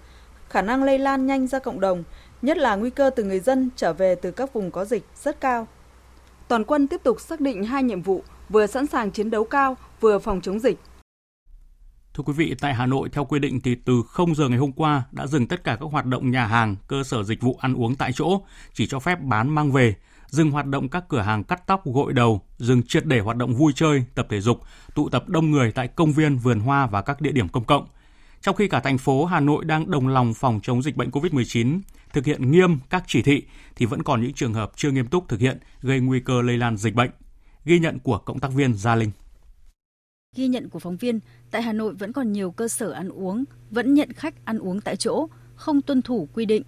[0.48, 2.04] khả năng lây lan nhanh ra cộng đồng,
[2.42, 5.40] nhất là nguy cơ từ người dân trở về từ các vùng có dịch rất
[5.40, 5.66] cao.
[6.48, 9.76] Toàn quân tiếp tục xác định hai nhiệm vụ vừa sẵn sàng chiến đấu cao,
[10.00, 10.78] vừa phòng chống dịch.
[12.14, 14.72] Thưa quý vị, tại Hà Nội theo quy định thì từ 0 giờ ngày hôm
[14.72, 17.74] qua đã dừng tất cả các hoạt động nhà hàng, cơ sở dịch vụ ăn
[17.74, 18.40] uống tại chỗ,
[18.72, 19.94] chỉ cho phép bán mang về,
[20.26, 23.54] dừng hoạt động các cửa hàng cắt tóc, gội đầu, dừng triệt để hoạt động
[23.54, 24.60] vui chơi, tập thể dục,
[24.94, 27.86] tụ tập đông người tại công viên, vườn hoa và các địa điểm công cộng.
[28.40, 31.80] Trong khi cả thành phố Hà Nội đang đồng lòng phòng chống dịch bệnh COVID-19,
[32.12, 33.42] thực hiện nghiêm các chỉ thị
[33.76, 36.56] thì vẫn còn những trường hợp chưa nghiêm túc thực hiện gây nguy cơ lây
[36.56, 37.10] lan dịch bệnh.
[37.64, 39.10] Ghi nhận của cộng tác viên Gia Linh.
[40.36, 43.44] Ghi nhận của phóng viên, tại Hà Nội vẫn còn nhiều cơ sở ăn uống
[43.70, 46.62] vẫn nhận khách ăn uống tại chỗ, không tuân thủ quy định.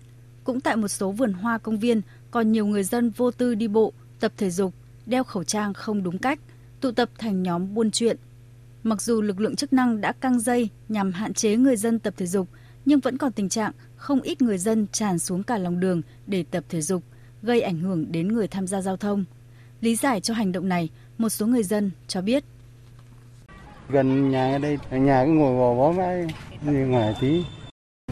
[0.44, 2.00] Cũng tại một số vườn hoa công viên,
[2.30, 4.74] còn nhiều người dân vô tư đi bộ, tập thể dục,
[5.06, 6.40] đeo khẩu trang không đúng cách,
[6.80, 8.16] tụ tập thành nhóm buôn chuyện.
[8.82, 12.14] Mặc dù lực lượng chức năng đã căng dây nhằm hạn chế người dân tập
[12.16, 12.48] thể dục,
[12.84, 16.44] nhưng vẫn còn tình trạng không ít người dân tràn xuống cả lòng đường để
[16.50, 17.02] tập thể dục,
[17.42, 19.24] gây ảnh hưởng đến người tham gia giao thông.
[19.80, 22.44] Lý giải cho hành động này, một số người dân cho biết.
[23.88, 26.26] Gần nhà ở đây, nhà cứ ngồi bò bó mãi,
[26.62, 27.44] đi ngoài tí.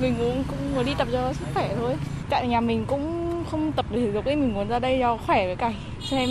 [0.00, 1.94] Mình cũng, cũng muốn đi tập cho sức khỏe thôi.
[2.30, 5.46] Tại nhà mình cũng không tập thể dục ấy, mình muốn ra đây cho khỏe
[5.46, 5.74] với cảnh,
[6.10, 6.28] xem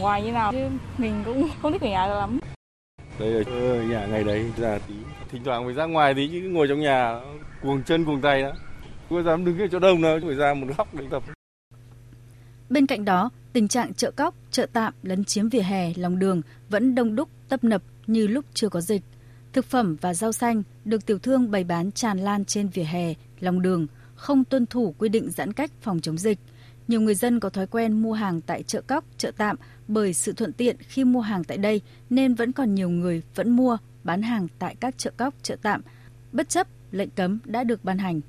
[0.00, 0.58] ngoài như nào chứ
[0.98, 2.38] mình cũng không thích ở nhà lắm.
[3.18, 4.94] Đây ở nhà ngày đấy ra tí,
[5.30, 7.20] thỉnh thoảng phải ra ngoài tí chứ ngồi trong nhà
[7.62, 8.52] cuồng chân cuồng tay đó.
[9.10, 11.22] Có dám đứng ở chỗ đông đâu, phải ra một góc để tập.
[12.70, 16.42] Bên cạnh đó, tình trạng chợ cóc, chợ tạm lấn chiếm vỉa hè, lòng đường
[16.68, 19.02] vẫn đông đúc, tấp nập như lúc chưa có dịch.
[19.52, 23.14] Thực phẩm và rau xanh được tiểu thương bày bán tràn lan trên vỉa hè,
[23.40, 26.38] lòng đường, không tuân thủ quy định giãn cách phòng chống dịch.
[26.88, 29.56] Nhiều người dân có thói quen mua hàng tại chợ cóc, chợ tạm
[29.88, 33.50] bởi sự thuận tiện khi mua hàng tại đây nên vẫn còn nhiều người vẫn
[33.50, 35.82] mua, bán hàng tại các chợ cóc, chợ tạm,
[36.32, 38.20] bất chấp lệnh cấm đã được ban hành.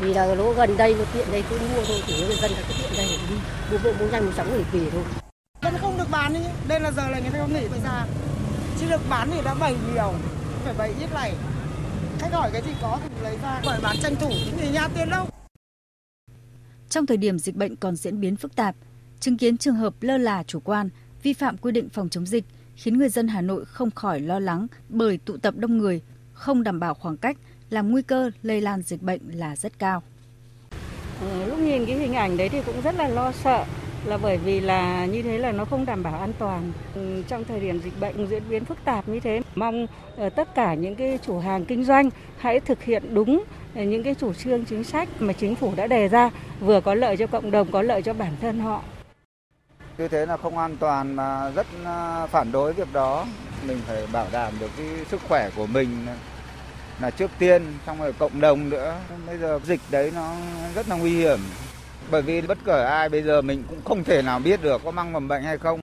[0.00, 2.62] Vì là nó gần đây, nó tiện đây cứ mua thôi, thì người dân là
[2.68, 3.36] cứ tiện đây để đi,
[3.70, 5.02] mua bộ mua nhanh mua sắm để về thôi.
[5.62, 8.06] Vẫn không được bán ý, đây là giờ là người ta không nghỉ tại sao?
[8.80, 10.14] Chứ được bán thì đã bày nhiều,
[10.64, 11.34] phải bày ít này.
[12.18, 15.10] Khách hỏi cái gì có thì lấy ra, bởi bán tranh thủ thì nhà tiền
[15.10, 15.26] đâu.
[16.88, 18.74] Trong thời điểm dịch bệnh còn diễn biến phức tạp,
[19.20, 20.88] chứng kiến trường hợp lơ là chủ quan,
[21.22, 22.44] vi phạm quy định phòng chống dịch
[22.76, 26.62] khiến người dân Hà Nội không khỏi lo lắng bởi tụ tập đông người, không
[26.62, 27.36] đảm bảo khoảng cách,
[27.70, 30.02] làm nguy cơ lây lan dịch bệnh là rất cao.
[31.20, 33.64] Ừ, lúc nhìn cái hình ảnh đấy thì cũng rất là lo sợ
[34.06, 36.72] là bởi vì là như thế là nó không đảm bảo an toàn.
[36.94, 40.54] Ừ, trong thời điểm dịch bệnh diễn biến phức tạp như thế, mong ờ, tất
[40.54, 44.34] cả những cái chủ hàng kinh doanh hãy thực hiện đúng ờ, những cái chủ
[44.34, 47.72] trương chính sách mà chính phủ đã đề ra, vừa có lợi cho cộng đồng,
[47.72, 48.82] có lợi cho bản thân họ.
[49.98, 53.26] Như thế là không an toàn mà rất ờ, phản đối việc đó.
[53.66, 55.88] Mình phải bảo đảm được cái sức khỏe của mình
[57.00, 58.96] là trước tiên, xong rồi cộng đồng nữa.
[59.26, 60.34] Bây giờ dịch đấy nó
[60.74, 61.38] rất là nguy hiểm
[62.10, 64.90] bởi vì bất kể ai bây giờ mình cũng không thể nào biết được có
[64.90, 65.80] mang mầm bệnh hay không.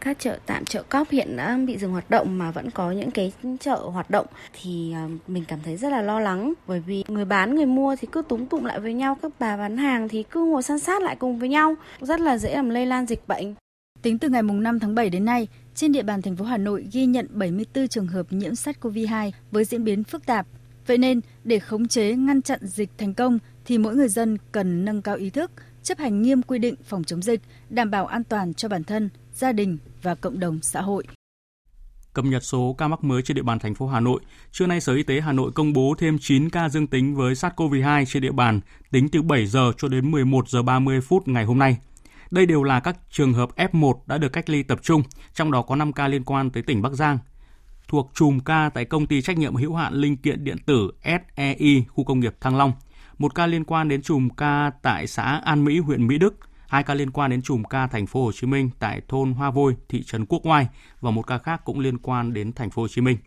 [0.00, 3.10] Các chợ tạm chợ cóc hiện đã bị dừng hoạt động mà vẫn có những
[3.10, 4.26] cái chợ hoạt động.
[4.62, 6.52] Thì à, mình cảm thấy rất là lo lắng.
[6.66, 9.16] Bởi vì người bán người mua thì cứ túng tụng lại với nhau.
[9.22, 11.74] Các bà bán hàng thì cứ ngồi san sát lại cùng với nhau.
[12.00, 13.54] Rất là dễ làm lây lan dịch bệnh.
[14.02, 16.86] Tính từ ngày 5 tháng 7 đến nay, trên địa bàn thành phố Hà Nội
[16.92, 20.46] ghi nhận 74 trường hợp nhiễm SARS-CoV-2 với diễn biến phức tạp.
[20.86, 24.84] Vậy nên, để khống chế ngăn chặn dịch thành công thì mỗi người dân cần
[24.84, 25.50] nâng cao ý thức,
[25.82, 29.10] chấp hành nghiêm quy định phòng chống dịch, đảm bảo an toàn cho bản thân,
[29.32, 31.04] gia đình và cộng đồng xã hội.
[32.12, 34.20] Cập nhật số ca mắc mới trên địa bàn thành phố Hà Nội,
[34.52, 37.34] trưa nay Sở Y tế Hà Nội công bố thêm 9 ca dương tính với
[37.34, 41.44] SARS-CoV-2 trên địa bàn tính từ 7 giờ cho đến 11 giờ 30 phút ngày
[41.44, 41.76] hôm nay.
[42.30, 45.02] Đây đều là các trường hợp F1 đã được cách ly tập trung,
[45.34, 47.18] trong đó có 5 ca liên quan tới tỉnh Bắc Giang.
[47.88, 51.84] Thuộc chùm ca tại công ty trách nhiệm hữu hạn linh kiện điện tử SEI
[51.88, 52.72] khu công nghiệp Thăng Long,
[53.18, 56.34] một ca liên quan đến chùm ca tại xã An Mỹ, huyện Mỹ Đức,
[56.68, 59.50] hai ca liên quan đến chùm ca thành phố Hồ Chí Minh tại thôn Hoa
[59.50, 60.68] Vôi, thị trấn Quốc Oai
[61.00, 63.18] và một ca khác cũng liên quan đến thành phố Hồ Chí Minh.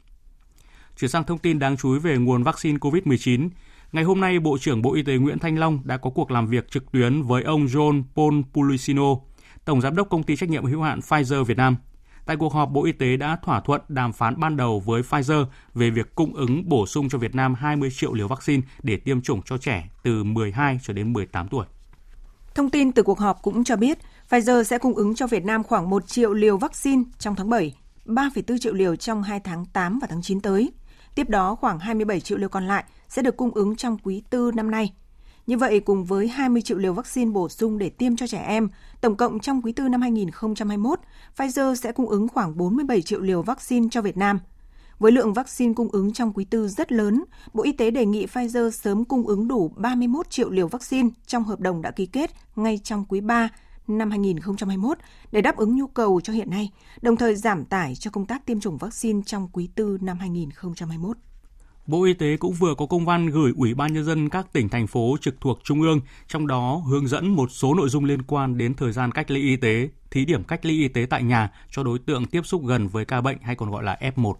[0.97, 3.49] Chuyển sang thông tin đáng chú ý về nguồn vaccine COVID-19,
[3.91, 6.47] Ngày hôm nay, Bộ trưởng Bộ Y tế Nguyễn Thanh Long đã có cuộc làm
[6.47, 9.15] việc trực tuyến với ông John Paul Pulicino,
[9.65, 11.75] Tổng Giám đốc Công ty Trách nhiệm hữu hạn Pfizer Việt Nam.
[12.26, 15.46] Tại cuộc họp, Bộ Y tế đã thỏa thuận đàm phán ban đầu với Pfizer
[15.74, 19.22] về việc cung ứng bổ sung cho Việt Nam 20 triệu liều vaccine để tiêm
[19.22, 21.66] chủng cho trẻ từ 12 cho đến 18 tuổi.
[22.56, 23.98] Thông tin từ cuộc họp cũng cho biết
[24.30, 27.76] Pfizer sẽ cung ứng cho Việt Nam khoảng 1 triệu liều vaccine trong tháng 7,
[28.06, 30.72] 3,4 triệu liều trong 2 tháng 8 và tháng 9 tới.
[31.16, 34.56] Tiếp đó, khoảng 27 triệu liều còn lại sẽ được cung ứng trong quý 4
[34.56, 34.94] năm nay.
[35.52, 38.70] Như vậy, cùng với 20 triệu liều vaccine bổ sung để tiêm cho trẻ em,
[39.02, 41.00] tổng cộng trong quý tư năm 2021,
[41.38, 44.40] Pfizer sẽ cung ứng khoảng 47 triệu liều vaccine cho Việt Nam.
[45.00, 48.26] Với lượng vaccine cung ứng trong quý tư rất lớn, Bộ Y tế đề nghị
[48.26, 52.32] Pfizer sớm cung ứng đủ 31 triệu liều vaccine trong hợp đồng đã ký kết
[52.56, 53.50] ngay trong quý 3
[53.88, 54.98] năm 2021
[55.32, 58.46] để đáp ứng nhu cầu cho hiện nay, đồng thời giảm tải cho công tác
[58.46, 61.18] tiêm chủng vaccine trong quý tư năm 2021.
[61.91, 64.69] Bộ Y tế cũng vừa có công văn gửi Ủy ban Nhân dân các tỉnh,
[64.69, 68.21] thành phố trực thuộc Trung ương, trong đó hướng dẫn một số nội dung liên
[68.21, 71.23] quan đến thời gian cách ly y tế, thí điểm cách ly y tế tại
[71.23, 74.34] nhà cho đối tượng tiếp xúc gần với ca bệnh hay còn gọi là F1.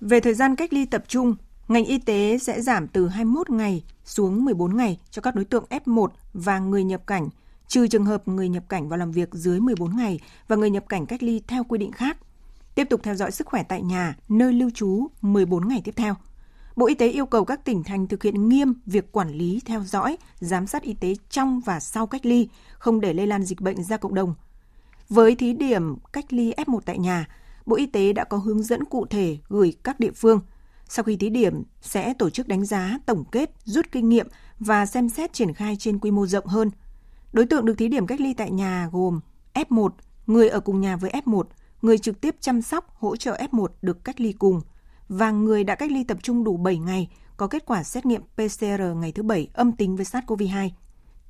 [0.00, 1.34] Về thời gian cách ly tập trung,
[1.68, 5.64] ngành y tế sẽ giảm từ 21 ngày xuống 14 ngày cho các đối tượng
[5.70, 7.28] F1 và người nhập cảnh,
[7.68, 10.84] trừ trường hợp người nhập cảnh vào làm việc dưới 14 ngày và người nhập
[10.88, 12.16] cảnh cách ly theo quy định khác.
[12.74, 16.14] Tiếp tục theo dõi sức khỏe tại nhà, nơi lưu trú 14 ngày tiếp theo.
[16.76, 19.84] Bộ Y tế yêu cầu các tỉnh thành thực hiện nghiêm việc quản lý, theo
[19.84, 23.60] dõi, giám sát y tế trong và sau cách ly, không để lây lan dịch
[23.60, 24.34] bệnh ra cộng đồng.
[25.08, 27.26] Với thí điểm cách ly F1 tại nhà,
[27.66, 30.40] Bộ Y tế đã có hướng dẫn cụ thể gửi các địa phương.
[30.88, 34.28] Sau khi thí điểm, sẽ tổ chức đánh giá, tổng kết, rút kinh nghiệm
[34.58, 36.70] và xem xét triển khai trên quy mô rộng hơn.
[37.32, 39.20] Đối tượng được thí điểm cách ly tại nhà gồm
[39.54, 39.88] F1,
[40.26, 41.42] người ở cùng nhà với F1,
[41.82, 44.60] người trực tiếp chăm sóc, hỗ trợ F1 được cách ly cùng,
[45.10, 48.22] và người đã cách ly tập trung đủ 7 ngày có kết quả xét nghiệm
[48.22, 50.70] PCR ngày thứ 7 âm tính với SARS-CoV-2.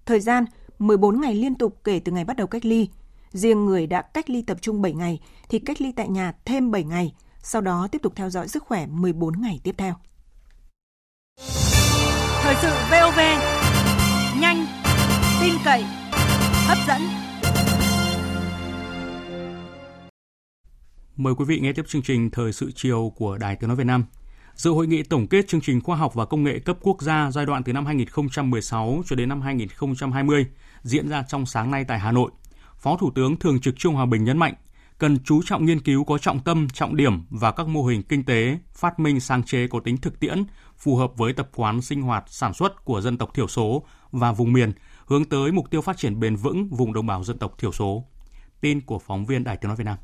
[0.06, 0.44] Thời gian
[0.78, 2.88] 14 ngày liên tục kể từ ngày bắt đầu cách ly.
[3.32, 6.70] Riêng người đã cách ly tập trung 7 ngày thì cách ly tại nhà thêm
[6.70, 9.94] 7 ngày, sau đó tiếp tục theo dõi sức khỏe 14 ngày tiếp theo.
[12.42, 13.18] Thời sự VOV,
[14.40, 14.66] nhanh,
[15.40, 15.82] tin cậy,
[16.66, 17.19] hấp dẫn.
[21.20, 23.85] Mời quý vị nghe tiếp chương trình Thời sự chiều của Đài Tiếng Nói Việt
[23.85, 24.04] Nam.
[24.54, 27.30] Dự hội nghị tổng kết chương trình khoa học và công nghệ cấp quốc gia
[27.30, 30.46] giai đoạn từ năm 2016 cho đến năm 2020
[30.83, 32.30] diễn ra trong sáng nay tại Hà Nội.
[32.78, 34.54] Phó Thủ tướng Thường trực Trung Hòa Bình nhấn mạnh,
[34.98, 38.24] cần chú trọng nghiên cứu có trọng tâm, trọng điểm và các mô hình kinh
[38.24, 40.44] tế, phát minh sáng chế có tính thực tiễn,
[40.78, 44.33] phù hợp với tập quán sinh hoạt, sản xuất của dân tộc thiểu số và
[44.33, 44.72] vùng miền,
[45.06, 48.04] hướng tới mục tiêu phát triển bền vững vùng đồng bào dân tộc thiểu số.
[48.61, 49.96] Tin của phóng viên Đài Tiếng Nói Việt Nam.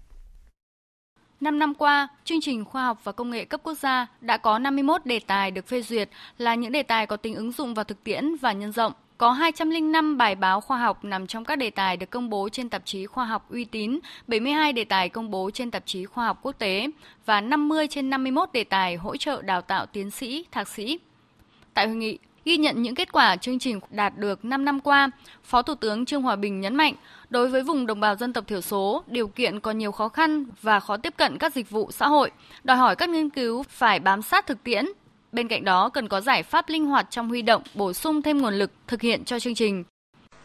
[1.40, 4.58] 5 năm qua, chương trình khoa học và công nghệ cấp quốc gia đã có
[4.58, 7.84] 51 đề tài được phê duyệt là những đề tài có tính ứng dụng vào
[7.84, 8.92] thực tiễn và nhân rộng.
[9.18, 12.68] Có 205 bài báo khoa học nằm trong các đề tài được công bố trên
[12.68, 16.26] tạp chí khoa học uy tín, 72 đề tài công bố trên tạp chí khoa
[16.26, 16.90] học quốc tế
[17.26, 20.98] và 50 trên 51 đề tài hỗ trợ đào tạo tiến sĩ, thạc sĩ.
[21.74, 25.10] Tại hội nghị, ghi nhận những kết quả chương trình đạt được 5 năm qua,
[25.44, 26.94] Phó Thủ tướng Trương Hòa Bình nhấn mạnh,
[27.30, 30.44] đối với vùng đồng bào dân tộc thiểu số, điều kiện còn nhiều khó khăn
[30.62, 32.30] và khó tiếp cận các dịch vụ xã hội,
[32.64, 34.84] đòi hỏi các nghiên cứu phải bám sát thực tiễn.
[35.32, 38.38] Bên cạnh đó cần có giải pháp linh hoạt trong huy động, bổ sung thêm
[38.38, 39.84] nguồn lực thực hiện cho chương trình.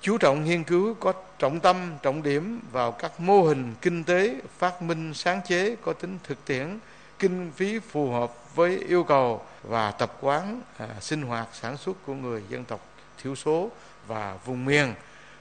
[0.01, 4.35] Chú trọng nghiên cứu có trọng tâm, trọng điểm vào các mô hình kinh tế,
[4.57, 6.79] phát minh sáng chế có tính thực tiễn,
[7.19, 11.97] kinh phí phù hợp với yêu cầu và tập quán à, sinh hoạt sản xuất
[12.05, 12.85] của người dân tộc
[13.23, 13.69] thiểu số
[14.07, 14.93] và vùng miền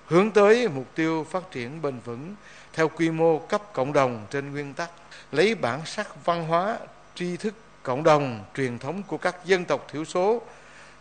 [0.07, 2.35] hướng tới mục tiêu phát triển bền vững
[2.73, 4.91] theo quy mô cấp cộng đồng trên nguyên tắc
[5.33, 6.79] lấy bản sắc văn hóa
[7.15, 10.43] tri thức cộng đồng truyền thống của các dân tộc thiểu số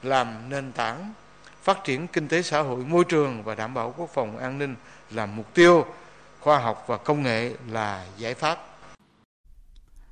[0.04, 1.14] làm nền tảng
[1.64, 4.76] phát triển kinh tế xã hội môi trường và đảm bảo quốc phòng an ninh
[5.12, 5.86] là mục tiêu
[6.40, 8.69] khoa học và công nghệ là giải pháp.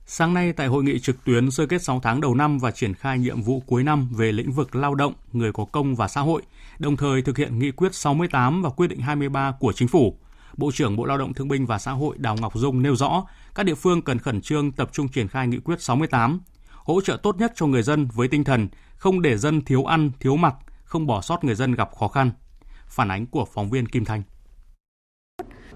[0.09, 2.93] Sáng nay tại hội nghị trực tuyến sơ kết 6 tháng đầu năm và triển
[2.93, 6.21] khai nhiệm vụ cuối năm về lĩnh vực lao động, người có công và xã
[6.21, 6.41] hội,
[6.79, 10.17] đồng thời thực hiện nghị quyết 68 và quyết định 23 của chính phủ.
[10.57, 13.25] Bộ trưởng Bộ Lao động Thương binh và Xã hội Đào Ngọc Dung nêu rõ,
[13.55, 16.41] các địa phương cần khẩn trương tập trung triển khai nghị quyết 68,
[16.73, 18.67] hỗ trợ tốt nhất cho người dân với tinh thần
[18.97, 22.31] không để dân thiếu ăn, thiếu mặc, không bỏ sót người dân gặp khó khăn.
[22.87, 24.23] Phản ánh của phóng viên Kim Thanh.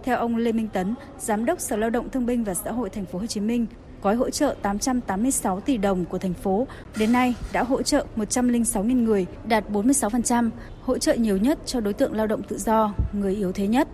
[0.03, 2.89] Theo ông Lê Minh Tấn, Giám đốc Sở Lao động Thương binh và Xã hội
[2.89, 3.65] Thành phố Hồ Chí Minh,
[4.01, 9.03] gói hỗ trợ 886 tỷ đồng của thành phố đến nay đã hỗ trợ 106.000
[9.03, 10.49] người, đạt 46%,
[10.81, 13.87] hỗ trợ nhiều nhất cho đối tượng lao động tự do, người yếu thế nhất.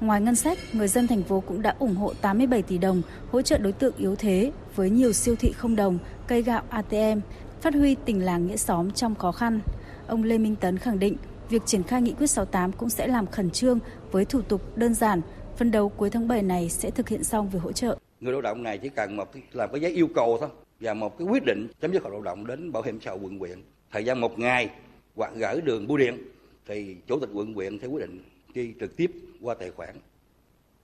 [0.00, 3.42] Ngoài ngân sách, người dân thành phố cũng đã ủng hộ 87 tỷ đồng hỗ
[3.42, 7.20] trợ đối tượng yếu thế với nhiều siêu thị không đồng, cây gạo ATM,
[7.60, 9.60] phát huy tình làng nghĩa xóm trong khó khăn.
[10.06, 11.16] Ông Lê Minh Tấn khẳng định
[11.48, 13.78] việc triển khai nghị quyết 68 cũng sẽ làm khẩn trương
[14.12, 15.20] với thủ tục đơn giản,
[15.56, 18.42] phân đấu cuối tháng 7 này sẽ thực hiện xong việc hỗ trợ người lao
[18.42, 20.48] động này chỉ cần một cái, làm cái giấy yêu cầu thôi
[20.80, 23.20] và một cái quyết định chấm dứt hợp lao động đến bảo hiểm xã hội
[23.22, 23.62] quận huyện.
[23.90, 24.70] Thời gian một ngày
[25.14, 26.18] hoặc gửi đường bưu điện
[26.66, 28.22] thì chủ tịch quận huyện sẽ quyết định
[28.54, 29.96] chi trực tiếp qua tài khoản.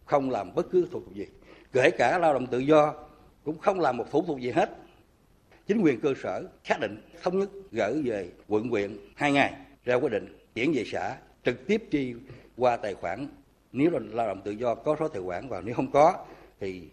[0.05, 1.27] Không làm bất cứ thủ tục gì.
[1.73, 2.95] Kể cả lao động tự do
[3.45, 4.71] cũng không làm một thủ tục gì hết.
[5.67, 9.53] Chính quyền cơ sở xác định thống nhất gửi về quận huyện hai ngày
[9.85, 12.15] ra quyết định chuyển về xã trực tiếp chi
[12.57, 13.27] qua tài khoản.
[13.73, 16.27] Nếu là lao động tự do có số tài khoản và nếu không có
[16.61, 16.89] thì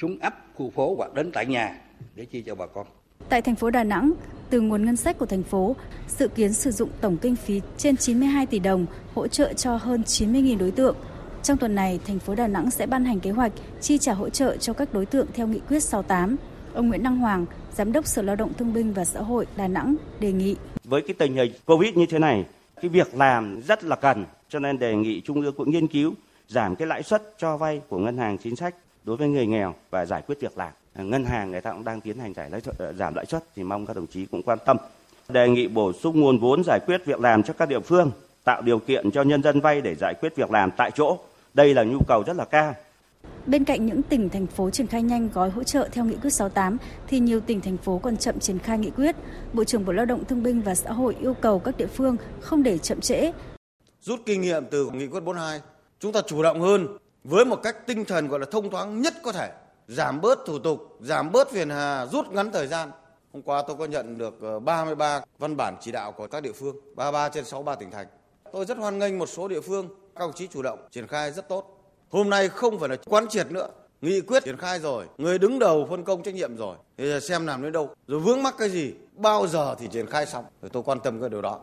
[0.00, 1.80] xuống ấp, khu phố hoặc đến tại nhà
[2.14, 2.86] để chi cho bà con.
[3.28, 4.12] Tại thành phố Đà Nẵng,
[4.50, 5.76] từ nguồn ngân sách của thành phố,
[6.08, 10.02] dự kiến sử dụng tổng kinh phí trên 92 tỷ đồng hỗ trợ cho hơn
[10.02, 10.96] 90.000 đối tượng.
[11.42, 14.28] Trong tuần này, thành phố Đà Nẵng sẽ ban hành kế hoạch chi trả hỗ
[14.28, 16.36] trợ cho các đối tượng theo nghị quyết 68.
[16.74, 19.68] Ông Nguyễn Đăng Hoàng, Giám đốc Sở Lao động Thương binh và Xã hội Đà
[19.68, 20.56] Nẵng đề nghị.
[20.84, 22.44] Với cái tình hình Covid như thế này,
[22.82, 26.14] cái việc làm rất là cần, cho nên đề nghị Trung ương cũng nghiên cứu
[26.48, 28.74] giảm cái lãi suất cho vay của ngân hàng chính sách
[29.04, 30.72] đối với người nghèo và giải quyết việc làm.
[30.94, 33.62] Ngân hàng người ta cũng đang tiến hành giải lãi suất, giảm lãi suất thì
[33.62, 34.76] mong các đồng chí cũng quan tâm.
[35.28, 38.10] Đề nghị bổ sung nguồn vốn giải quyết việc làm cho các địa phương,
[38.44, 41.18] tạo điều kiện cho nhân dân vay để giải quyết việc làm tại chỗ.
[41.54, 42.74] Đây là nhu cầu rất là cao.
[43.46, 46.30] Bên cạnh những tỉnh thành phố triển khai nhanh gói hỗ trợ theo nghị quyết
[46.30, 46.76] 68
[47.06, 49.16] thì nhiều tỉnh thành phố còn chậm triển khai nghị quyết.
[49.52, 52.16] Bộ trưởng Bộ Lao động Thương binh và Xã hội yêu cầu các địa phương
[52.40, 53.32] không để chậm trễ.
[54.00, 55.60] Rút kinh nghiệm từ nghị quyết 42,
[56.00, 56.86] chúng ta chủ động hơn
[57.24, 59.52] với một cách tinh thần gọi là thông thoáng nhất có thể,
[59.88, 62.90] giảm bớt thủ tục, giảm bớt phiền hà, rút ngắn thời gian.
[63.32, 66.52] Hôm qua tôi có nhận được ờ, 33 văn bản chỉ đạo của các địa
[66.52, 68.06] phương, 33 trên 63 tỉnh thành.
[68.52, 71.32] Tôi rất hoan nghênh một số địa phương, các đồng chí chủ động triển khai
[71.32, 71.74] rất tốt
[72.14, 73.68] Hôm nay không phải là quán triệt nữa,
[74.00, 77.46] nghị quyết triển khai rồi, người đứng đầu phân công trách nhiệm rồi, thì xem
[77.46, 80.70] làm đến đâu, rồi vướng mắc cái gì, bao giờ thì triển khai xong, rồi
[80.70, 81.60] tôi quan tâm cái điều đó.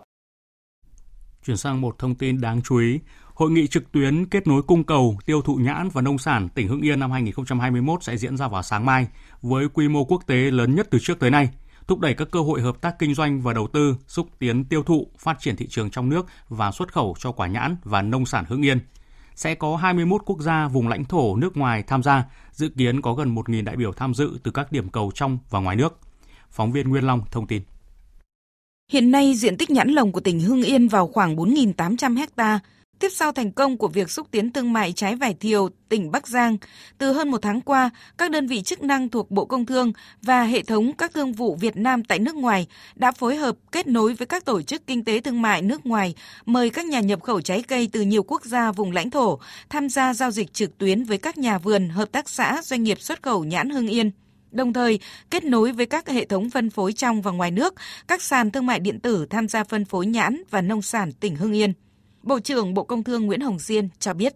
[1.45, 2.99] Chuyển sang một thông tin đáng chú ý,
[3.33, 6.67] Hội nghị trực tuyến kết nối cung cầu, tiêu thụ nhãn và nông sản tỉnh
[6.67, 9.07] Hưng Yên năm 2021 sẽ diễn ra vào sáng mai
[9.41, 11.49] với quy mô quốc tế lớn nhất từ trước tới nay,
[11.87, 14.83] thúc đẩy các cơ hội hợp tác kinh doanh và đầu tư, xúc tiến tiêu
[14.83, 18.25] thụ, phát triển thị trường trong nước và xuất khẩu cho quả nhãn và nông
[18.25, 18.79] sản Hưng Yên–
[19.41, 23.13] sẽ có 21 quốc gia vùng lãnh thổ nước ngoài tham gia, dự kiến có
[23.13, 25.99] gần 1.000 đại biểu tham dự từ các điểm cầu trong và ngoài nước.
[26.51, 27.61] Phóng viên Nguyên Long thông tin.
[28.91, 32.59] Hiện nay, diện tích nhãn lồng của tỉnh Hưng Yên vào khoảng 4.800 ha,
[32.99, 36.27] Tiếp sau thành công của việc xúc tiến thương mại trái vải thiều tỉnh Bắc
[36.27, 36.57] Giang,
[36.97, 40.43] từ hơn một tháng qua, các đơn vị chức năng thuộc Bộ Công Thương và
[40.43, 44.13] hệ thống các thương vụ Việt Nam tại nước ngoài đã phối hợp kết nối
[44.13, 46.15] với các tổ chức kinh tế thương mại nước ngoài,
[46.45, 49.39] mời các nhà nhập khẩu trái cây từ nhiều quốc gia vùng lãnh thổ
[49.69, 53.01] tham gia giao dịch trực tuyến với các nhà vườn, hợp tác xã, doanh nghiệp
[53.01, 54.11] xuất khẩu nhãn Hưng Yên
[54.51, 54.99] đồng thời
[55.29, 57.73] kết nối với các hệ thống phân phối trong và ngoài nước,
[58.07, 61.35] các sàn thương mại điện tử tham gia phân phối nhãn và nông sản tỉnh
[61.35, 61.73] Hưng Yên.
[62.23, 64.33] Bộ trưởng Bộ Công Thương Nguyễn Hồng Diên cho biết.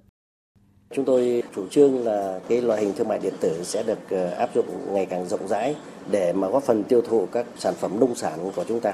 [0.96, 4.30] Chúng tôi chủ trương là cái loại hình thương mại điện tử sẽ được ờ,
[4.30, 5.76] áp dụng ngày càng rộng rãi
[6.12, 8.94] để mà góp phần tiêu thụ các sản phẩm nông sản của chúng ta.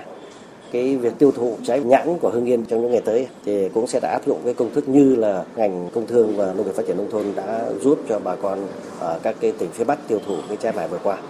[0.71, 3.87] Cái việc tiêu thụ trái nhãn của Hưng Yên trong những ngày tới thì cũng
[3.87, 6.73] sẽ đã áp dụng cái công thức như là ngành công thương và nông nghiệp
[6.75, 8.67] phát triển nông thôn đã giúp cho bà con
[8.99, 11.21] ở các cái tỉnh phía Bắc tiêu thụ cái trái vải vừa qua.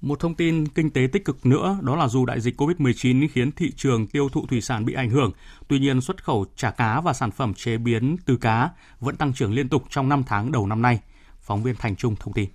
[0.00, 3.52] Một thông tin kinh tế tích cực nữa đó là dù đại dịch COVID-19 khiến
[3.52, 5.32] thị trường tiêu thụ thủy sản bị ảnh hưởng,
[5.68, 8.70] tuy nhiên xuất khẩu chả cá và sản phẩm chế biến từ cá
[9.00, 11.00] vẫn tăng trưởng liên tục trong 5 tháng đầu năm nay.
[11.40, 12.48] Phóng viên Thành Trung thông tin.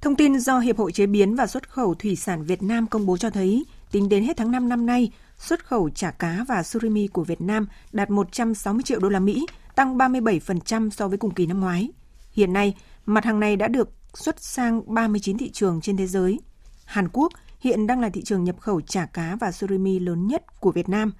[0.00, 3.06] Thông tin do Hiệp hội Chế biến và Xuất khẩu Thủy sản Việt Nam công
[3.06, 6.62] bố cho thấy, tính đến hết tháng 5 năm nay, xuất khẩu chả cá và
[6.62, 11.34] surimi của Việt Nam đạt 160 triệu đô la Mỹ, tăng 37% so với cùng
[11.34, 11.88] kỳ năm ngoái.
[12.32, 12.74] Hiện nay,
[13.06, 16.38] mặt hàng này đã được xuất sang 39 thị trường trên thế giới–
[16.86, 20.60] Hàn Quốc hiện đang là thị trường nhập khẩu chả cá và surimi lớn nhất
[20.60, 21.12] của Việt Nam,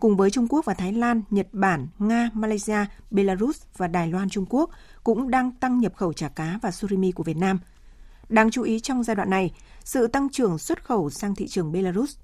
[0.00, 4.28] cùng với Trung Quốc và Thái Lan, Nhật Bản, Nga, Malaysia, Belarus và Đài Loan
[4.28, 4.70] Trung Quốc
[5.04, 7.58] cũng đang tăng nhập khẩu chả cá và surimi của Việt Nam.
[8.32, 9.52] Đáng chú ý trong giai đoạn này,
[9.84, 12.16] sự tăng trưởng xuất khẩu sang thị trường Belarus.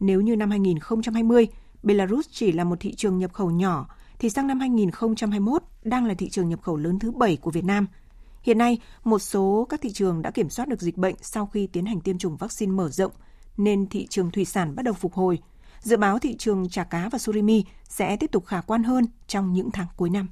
[0.00, 1.48] Nếu như năm 2020,
[1.82, 3.88] Belarus chỉ là một thị trường nhập khẩu nhỏ,
[4.18, 7.64] thì sang năm 2021 đang là thị trường nhập khẩu lớn thứ 7 của Việt
[7.64, 7.86] Nam–
[8.44, 11.66] Hiện nay, một số các thị trường đã kiểm soát được dịch bệnh sau khi
[11.66, 13.12] tiến hành tiêm chủng vaccine mở rộng,
[13.56, 15.38] nên thị trường thủy sản bắt đầu phục hồi.
[15.80, 19.52] Dự báo thị trường chả cá và surimi sẽ tiếp tục khả quan hơn trong
[19.52, 20.28] những tháng cuối năm.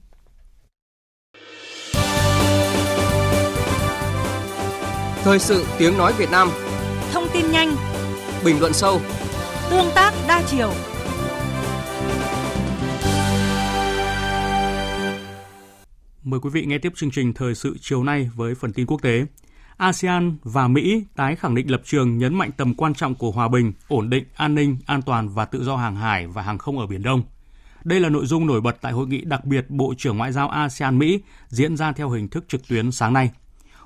[5.24, 6.48] Thời sự tiếng nói Việt Nam
[7.12, 7.76] Thông tin nhanh
[8.44, 9.00] Bình luận sâu
[9.70, 10.72] Tương tác đa chiều
[16.24, 19.02] Mời quý vị nghe tiếp chương trình thời sự chiều nay với phần tin quốc
[19.02, 19.26] tế.
[19.76, 23.48] ASEAN và Mỹ tái khẳng định lập trường nhấn mạnh tầm quan trọng của hòa
[23.48, 26.78] bình, ổn định, an ninh, an toàn và tự do hàng hải và hàng không
[26.78, 27.22] ở Biển Đông.
[27.84, 30.48] Đây là nội dung nổi bật tại hội nghị đặc biệt Bộ trưởng Ngoại giao
[30.48, 33.30] ASEAN Mỹ diễn ra theo hình thức trực tuyến sáng nay.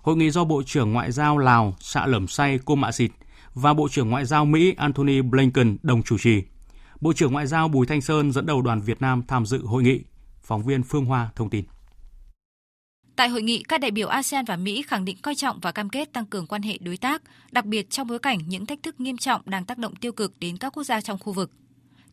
[0.07, 3.11] Hội nghị do Bộ trưởng Ngoại giao Lào Sạ Lẩm Say Cô Mạ Xịt
[3.55, 6.43] và Bộ trưởng Ngoại giao Mỹ Antony Blinken đồng chủ trì.
[7.01, 9.83] Bộ trưởng Ngoại giao Bùi Thanh Sơn dẫn đầu đoàn Việt Nam tham dự hội
[9.83, 10.01] nghị.
[10.43, 11.65] Phóng viên Phương Hoa thông tin.
[13.17, 15.89] Tại hội nghị, các đại biểu ASEAN và Mỹ khẳng định coi trọng và cam
[15.89, 19.01] kết tăng cường quan hệ đối tác, đặc biệt trong bối cảnh những thách thức
[19.01, 21.51] nghiêm trọng đang tác động tiêu cực đến các quốc gia trong khu vực.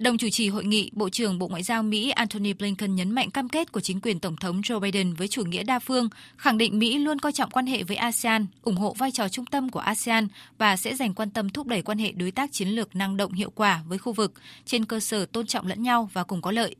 [0.03, 3.31] Đồng chủ trì hội nghị, Bộ trưởng Bộ Ngoại giao Mỹ Antony Blinken nhấn mạnh
[3.31, 6.57] cam kết của chính quyền Tổng thống Joe Biden với chủ nghĩa đa phương, khẳng
[6.57, 9.69] định Mỹ luôn coi trọng quan hệ với ASEAN, ủng hộ vai trò trung tâm
[9.69, 10.27] của ASEAN
[10.57, 13.33] và sẽ dành quan tâm thúc đẩy quan hệ đối tác chiến lược năng động
[13.33, 14.33] hiệu quả với khu vực
[14.65, 16.75] trên cơ sở tôn trọng lẫn nhau và cùng có lợi.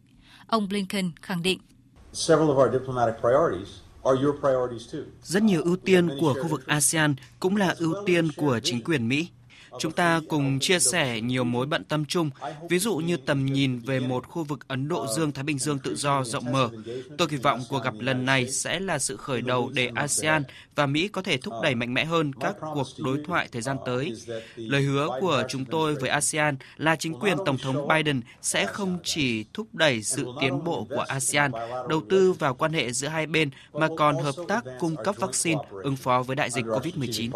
[0.48, 1.60] Ông Blinken khẳng định.
[5.24, 9.08] Rất nhiều ưu tiên của khu vực ASEAN cũng là ưu tiên của chính quyền
[9.08, 9.28] Mỹ.
[9.80, 12.30] Chúng ta cùng chia sẻ nhiều mối bận tâm chung,
[12.70, 15.96] ví dụ như tầm nhìn về một khu vực Ấn Độ Dương-Thái Bình Dương tự
[15.96, 16.70] do rộng mở.
[17.18, 20.44] Tôi kỳ vọng cuộc gặp lần này sẽ là sự khởi đầu để ASEAN
[20.76, 23.78] và Mỹ có thể thúc đẩy mạnh mẽ hơn các cuộc đối thoại thời gian
[23.86, 24.14] tới.
[24.56, 28.98] Lời hứa của chúng tôi với ASEAN là chính quyền Tổng thống Biden sẽ không
[29.04, 31.52] chỉ thúc đẩy sự tiến bộ của ASEAN,
[31.90, 35.62] đầu tư vào quan hệ giữa hai bên mà còn hợp tác cung cấp vaccine
[35.84, 37.30] ứng phó với đại dịch COVID-19.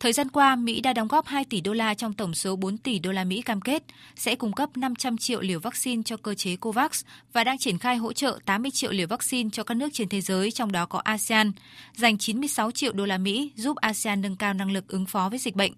[0.00, 2.78] Thời gian qua, Mỹ đã đóng góp 2 tỷ đô la trong tổng số 4
[2.78, 3.82] tỷ đô la Mỹ cam kết
[4.16, 7.96] sẽ cung cấp 500 triệu liều vaccine cho cơ chế COVAX và đang triển khai
[7.96, 10.98] hỗ trợ 80 triệu liều vaccine cho các nước trên thế giới, trong đó có
[10.98, 11.52] ASEAN,
[11.94, 15.38] dành 96 triệu đô la Mỹ giúp ASEAN nâng cao năng lực ứng phó với
[15.38, 15.72] dịch bệnh.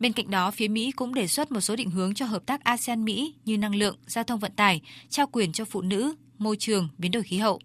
[0.00, 2.64] Bên cạnh đó, phía Mỹ cũng đề xuất một số định hướng cho hợp tác
[2.64, 6.88] ASEAN-Mỹ như năng lượng, giao thông vận tải, trao quyền cho phụ nữ, môi trường,
[6.98, 7.60] biến đổi khí hậu.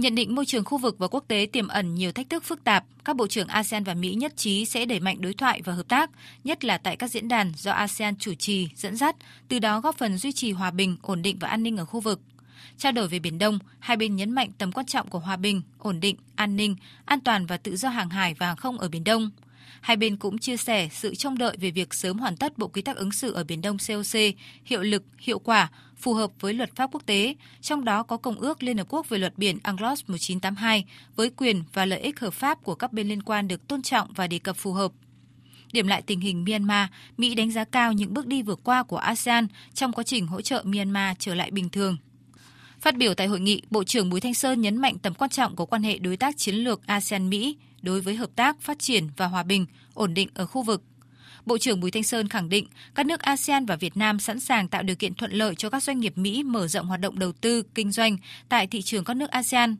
[0.00, 2.64] Nhận định môi trường khu vực và quốc tế tiềm ẩn nhiều thách thức phức
[2.64, 5.72] tạp, các bộ trưởng ASEAN và Mỹ nhất trí sẽ đẩy mạnh đối thoại và
[5.72, 6.10] hợp tác,
[6.44, 9.16] nhất là tại các diễn đàn do ASEAN chủ trì, dẫn dắt,
[9.48, 12.00] từ đó góp phần duy trì hòa bình, ổn định và an ninh ở khu
[12.00, 12.20] vực.
[12.78, 15.62] Trao đổi về Biển Đông, hai bên nhấn mạnh tầm quan trọng của hòa bình,
[15.78, 18.88] ổn định, an ninh, an toàn và tự do hàng hải và hàng không ở
[18.88, 19.30] Biển Đông.
[19.80, 22.82] Hai bên cũng chia sẻ sự trông đợi về việc sớm hoàn tất Bộ Quy
[22.82, 24.20] tắc ứng xử ở Biển Đông COC,
[24.64, 28.40] hiệu lực, hiệu quả, phù hợp với luật pháp quốc tế, trong đó có Công
[28.40, 30.84] ước Liên Hợp Quốc về luật biển UNCLOS 1982
[31.16, 34.12] với quyền và lợi ích hợp pháp của các bên liên quan được tôn trọng
[34.12, 34.92] và đề cập phù hợp.
[35.72, 38.96] Điểm lại tình hình Myanmar, Mỹ đánh giá cao những bước đi vừa qua của
[38.96, 41.96] ASEAN trong quá trình hỗ trợ Myanmar trở lại bình thường.
[42.80, 45.56] Phát biểu tại hội nghị, Bộ trưởng Bùi Thanh Sơn nhấn mạnh tầm quan trọng
[45.56, 49.26] của quan hệ đối tác chiến lược ASEAN-Mỹ đối với hợp tác, phát triển và
[49.26, 50.82] hòa bình, ổn định ở khu vực.
[51.46, 54.68] Bộ trưởng Bùi Thanh Sơn khẳng định các nước ASEAN và Việt Nam sẵn sàng
[54.68, 57.32] tạo điều kiện thuận lợi cho các doanh nghiệp Mỹ mở rộng hoạt động đầu
[57.32, 58.16] tư, kinh doanh
[58.48, 59.76] tại thị trường các nước ASEAN.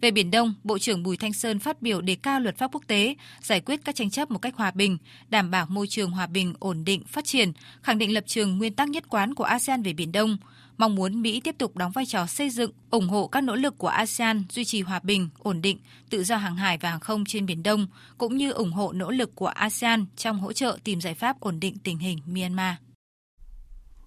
[0.00, 2.82] Về Biển Đông, Bộ trưởng Bùi Thanh Sơn phát biểu đề cao luật pháp quốc
[2.86, 6.26] tế, giải quyết các tranh chấp một cách hòa bình, đảm bảo môi trường hòa
[6.26, 9.82] bình, ổn định, phát triển, khẳng định lập trường nguyên tắc nhất quán của ASEAN
[9.82, 10.36] về Biển Đông,
[10.78, 13.78] mong muốn Mỹ tiếp tục đóng vai trò xây dựng, ủng hộ các nỗ lực
[13.78, 15.78] của ASEAN duy trì hòa bình, ổn định,
[16.10, 17.86] tự do hàng hải và hàng không trên Biển Đông,
[18.18, 21.60] cũng như ủng hộ nỗ lực của ASEAN trong hỗ trợ tìm giải pháp ổn
[21.60, 22.74] định tình hình Myanmar.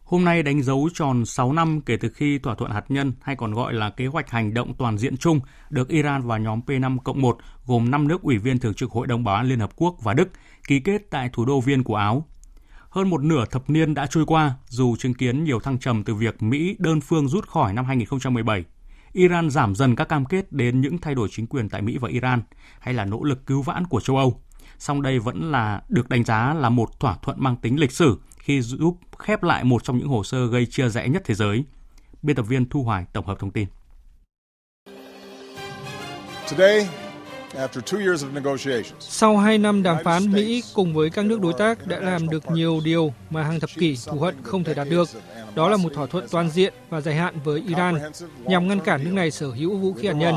[0.03, 3.35] Hôm nay đánh dấu tròn 6 năm kể từ khi thỏa thuận hạt nhân hay
[3.35, 6.97] còn gọi là kế hoạch hành động toàn diện chung được Iran và nhóm P5
[6.97, 9.71] cộng 1 gồm 5 nước ủy viên thường trực Hội đồng Bảo an Liên Hợp
[9.75, 10.29] Quốc và Đức
[10.67, 12.25] ký kết tại thủ đô Viên của Áo
[12.91, 16.15] hơn một nửa thập niên đã trôi qua, dù chứng kiến nhiều thăng trầm từ
[16.15, 18.63] việc Mỹ đơn phương rút khỏi năm 2017,
[19.13, 22.09] Iran giảm dần các cam kết đến những thay đổi chính quyền tại Mỹ và
[22.09, 22.41] Iran
[22.79, 24.41] hay là nỗ lực cứu vãn của châu Âu.
[24.77, 28.19] Song đây vẫn là được đánh giá là một thỏa thuận mang tính lịch sử
[28.37, 31.63] khi giúp khép lại một trong những hồ sơ gây chia rẽ nhất thế giới.
[32.21, 33.67] Biên tập viên Thu Hoài tổng hợp thông tin.
[36.51, 36.89] Today,
[38.99, 42.51] sau 2 năm đàm phán, Mỹ cùng với các nước đối tác đã làm được
[42.51, 45.09] nhiều điều mà hàng thập kỷ thù hận không thể đạt được.
[45.55, 47.95] Đó là một thỏa thuận toàn diện và dài hạn với Iran
[48.45, 50.35] nhằm ngăn cản nước này sở hữu vũ khí hạt nhân.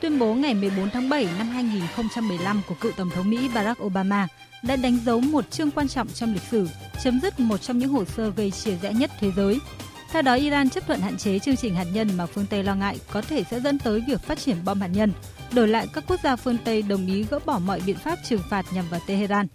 [0.00, 4.28] Tuyên bố ngày 14 tháng 7 năm 2015 của cựu Tổng thống Mỹ Barack Obama
[4.62, 6.68] đã đánh dấu một chương quan trọng trong lịch sử,
[7.04, 9.58] chấm dứt một trong những hồ sơ gây chia rẽ nhất thế giới
[10.12, 12.74] theo đó, Iran chấp thuận hạn chế chương trình hạt nhân mà phương Tây lo
[12.74, 15.12] ngại có thể sẽ dẫn tới việc phát triển bom hạt nhân.
[15.54, 18.40] Đổi lại, các quốc gia phương Tây đồng ý gỡ bỏ mọi biện pháp trừng
[18.50, 19.46] phạt nhằm vào Tehran.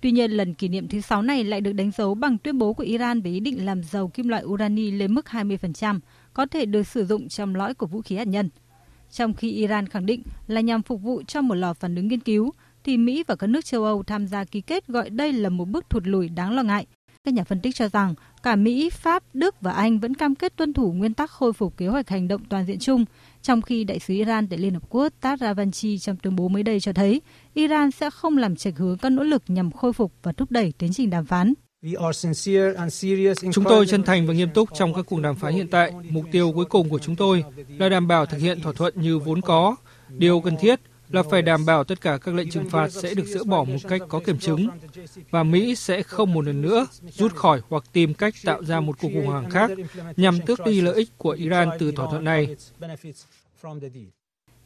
[0.00, 2.72] Tuy nhiên, lần kỷ niệm thứ 6 này lại được đánh dấu bằng tuyên bố
[2.72, 6.00] của Iran về ý định làm giàu kim loại urani lên mức 20%,
[6.34, 8.48] có thể được sử dụng trong lõi của vũ khí hạt nhân.
[9.10, 12.20] Trong khi Iran khẳng định là nhằm phục vụ cho một lò phản ứng nghiên
[12.20, 12.52] cứu,
[12.84, 15.68] thì Mỹ và các nước châu Âu tham gia ký kết gọi đây là một
[15.68, 16.86] bước thụt lùi đáng lo ngại
[17.24, 18.14] các nhà phân tích cho rằng
[18.44, 21.76] cả Mỹ, Pháp, Đức và Anh vẫn cam kết tuân thủ nguyên tắc khôi phục
[21.76, 23.04] kế hoạch hành động toàn diện chung,
[23.42, 26.62] trong khi đại sứ Iran tại Liên Hợp Quốc Tad Ravanchi trong tuyên bố mới
[26.62, 27.20] đây cho thấy
[27.54, 30.72] Iran sẽ không làm chệch hướng các nỗ lực nhằm khôi phục và thúc đẩy
[30.78, 31.54] tiến trình đàm phán.
[33.52, 35.92] Chúng tôi chân thành và nghiêm túc trong các cuộc đàm phán hiện tại.
[36.10, 39.18] Mục tiêu cuối cùng của chúng tôi là đảm bảo thực hiện thỏa thuận như
[39.18, 39.76] vốn có.
[40.08, 43.26] Điều cần thiết là phải đảm bảo tất cả các lệnh trừng phạt sẽ được
[43.26, 44.68] dỡ bỏ một cách có kiểm chứng
[45.30, 48.96] và Mỹ sẽ không một lần nữa rút khỏi hoặc tìm cách tạo ra một
[49.00, 49.70] cuộc khủng hoảng khác
[50.16, 52.56] nhằm tước đi lợi ích của Iran từ thỏa thuận này.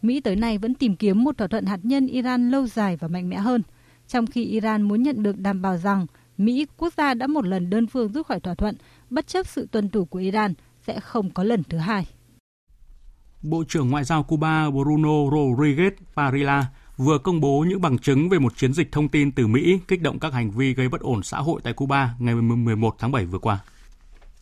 [0.03, 3.09] Mỹ tới nay vẫn tìm kiếm một thỏa thuận hạt nhân Iran lâu dài và
[3.09, 3.63] mạnh mẽ hơn,
[4.09, 6.07] trong khi Iran muốn nhận được đảm bảo rằng
[6.39, 8.77] Mỹ, quốc gia đã một lần đơn phương rút khỏi thỏa thuận,
[9.11, 10.55] bất chấp sự tuân thủ của Iran,
[10.87, 12.07] sẽ không có lần thứ hai.
[13.43, 16.67] Bộ trưởng Ngoại giao Cuba Bruno Rodriguez Parilla
[16.97, 20.03] vừa công bố những bằng chứng về một chiến dịch thông tin từ Mỹ kích
[20.03, 23.25] động các hành vi gây bất ổn xã hội tại Cuba ngày 11 tháng 7
[23.25, 23.59] vừa qua.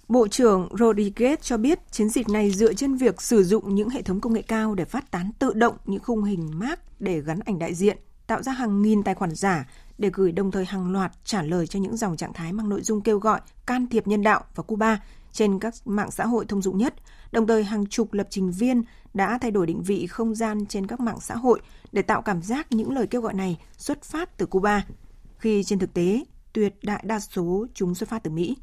[0.09, 4.03] Bộ trưởng Rodriguez cho biết chiến dịch này dựa trên việc sử dụng những hệ
[4.03, 7.41] thống công nghệ cao để phát tán tự động những khung hình mát để gắn
[7.41, 9.69] ảnh đại diện, tạo ra hàng nghìn tài khoản giả
[9.99, 12.83] để gửi đồng thời hàng loạt trả lời cho những dòng trạng thái mang nội
[12.83, 15.01] dung kêu gọi can thiệp nhân đạo vào Cuba
[15.37, 16.95] trên các mạng xã hội thông dụng nhất.
[17.33, 18.83] Đồng thời hàng chục lập trình viên
[19.15, 21.61] đã thay đổi định vị không gian trên các mạng xã hội
[21.93, 24.87] để tạo cảm giác những lời kêu gọi này xuất phát từ Cuba,
[25.39, 28.57] khi trên thực tế tuyệt đại đa số chúng xuất phát từ Mỹ.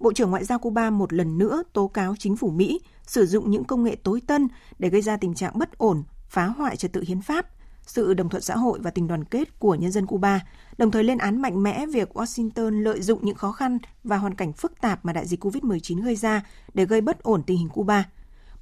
[0.00, 3.50] Bộ trưởng Ngoại giao Cuba một lần nữa tố cáo chính phủ Mỹ sử dụng
[3.50, 4.48] những công nghệ tối tân
[4.78, 7.46] để gây ra tình trạng bất ổn, phá hoại trật tự hiến pháp,
[7.86, 10.40] sự đồng thuận xã hội và tình đoàn kết của nhân dân Cuba,
[10.78, 14.34] đồng thời lên án mạnh mẽ việc Washington lợi dụng những khó khăn và hoàn
[14.34, 16.42] cảnh phức tạp mà đại dịch COVID-19 gây ra
[16.74, 18.04] để gây bất ổn tình hình Cuba.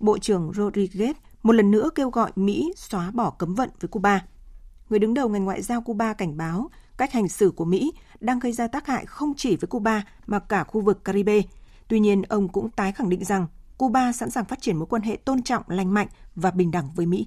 [0.00, 4.24] Bộ trưởng Rodriguez một lần nữa kêu gọi Mỹ xóa bỏ cấm vận với Cuba.
[4.88, 8.38] Người đứng đầu ngành ngoại giao Cuba cảnh báo cách hành xử của Mỹ đang
[8.38, 11.40] gây ra tác hại không chỉ với Cuba mà cả khu vực Caribe.
[11.88, 13.46] Tuy nhiên, ông cũng tái khẳng định rằng
[13.78, 16.88] Cuba sẵn sàng phát triển mối quan hệ tôn trọng, lành mạnh và bình đẳng
[16.94, 17.26] với Mỹ.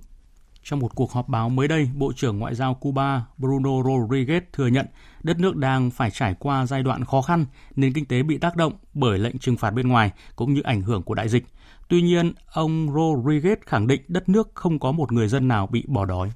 [0.65, 4.67] Trong một cuộc họp báo mới đây, Bộ trưởng Ngoại giao Cuba Bruno Rodriguez thừa
[4.67, 4.85] nhận
[5.23, 7.45] đất nước đang phải trải qua giai đoạn khó khăn,
[7.75, 10.81] nền kinh tế bị tác động bởi lệnh trừng phạt bên ngoài cũng như ảnh
[10.81, 11.43] hưởng của đại dịch.
[11.89, 15.83] Tuy nhiên, ông Rodriguez khẳng định đất nước không có một người dân nào bị
[15.87, 16.31] bỏ đói.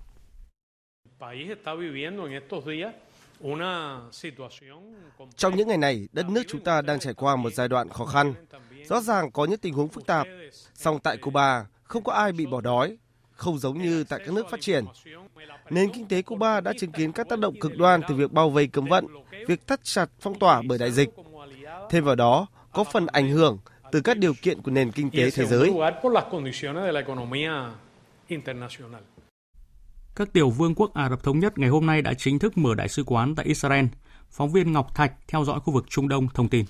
[5.35, 8.05] Trong những ngày này, đất nước chúng ta đang trải qua một giai đoạn khó
[8.05, 8.33] khăn.
[8.85, 10.27] Rõ ràng có những tình huống phức tạp.
[10.73, 12.97] Song tại Cuba, không có ai bị bỏ đói,
[13.39, 14.85] không giống như tại các nước phát triển.
[15.69, 18.49] Nền kinh tế Cuba đã chứng kiến các tác động cực đoan từ việc bao
[18.49, 19.05] vây cấm vận,
[19.47, 21.09] việc thắt chặt phong tỏa bởi đại dịch.
[21.89, 23.57] Thêm vào đó, có phần ảnh hưởng
[23.91, 25.73] từ các điều kiện của nền kinh tế thế giới.
[30.15, 32.75] Các tiểu vương quốc Ả Rập Thống Nhất ngày hôm nay đã chính thức mở
[32.75, 33.85] đại sứ quán tại Israel.
[34.29, 36.65] Phóng viên Ngọc Thạch theo dõi khu vực Trung Đông thông tin.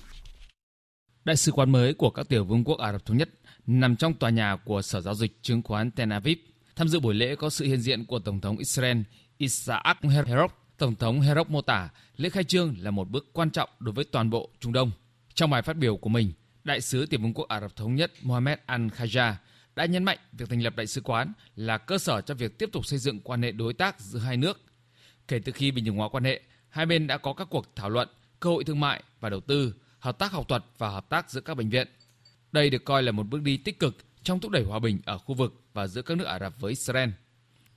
[1.24, 3.28] Đại sứ quán mới của các tiểu vương quốc Ả Rập Thống Nhất
[3.66, 6.38] nằm trong tòa nhà của Sở Giao dịch Chứng khoán Tel Aviv.
[6.80, 8.98] Tham dự buổi lễ có sự hiện diện của Tổng thống Israel
[9.38, 10.48] Isaac Herzog.
[10.78, 14.04] Tổng thống Herzog mô tả lễ khai trương là một bước quan trọng đối với
[14.04, 14.90] toàn bộ Trung Đông.
[15.34, 16.32] Trong bài phát biểu của mình,
[16.64, 19.32] Đại sứ Tiểu vương quốc Ả Rập Thống Nhất Mohammed Al-Khaja
[19.74, 22.68] đã nhấn mạnh việc thành lập đại sứ quán là cơ sở cho việc tiếp
[22.72, 24.60] tục xây dựng quan hệ đối tác giữa hai nước.
[25.28, 27.90] Kể từ khi bình thường hóa quan hệ, hai bên đã có các cuộc thảo
[27.90, 28.08] luận,
[28.40, 31.40] cơ hội thương mại và đầu tư, hợp tác học thuật và hợp tác giữa
[31.40, 31.88] các bệnh viện.
[32.52, 35.18] Đây được coi là một bước đi tích cực trong thúc đẩy hòa bình ở
[35.18, 37.10] khu vực và giữa các nước Ả Rập với Israel.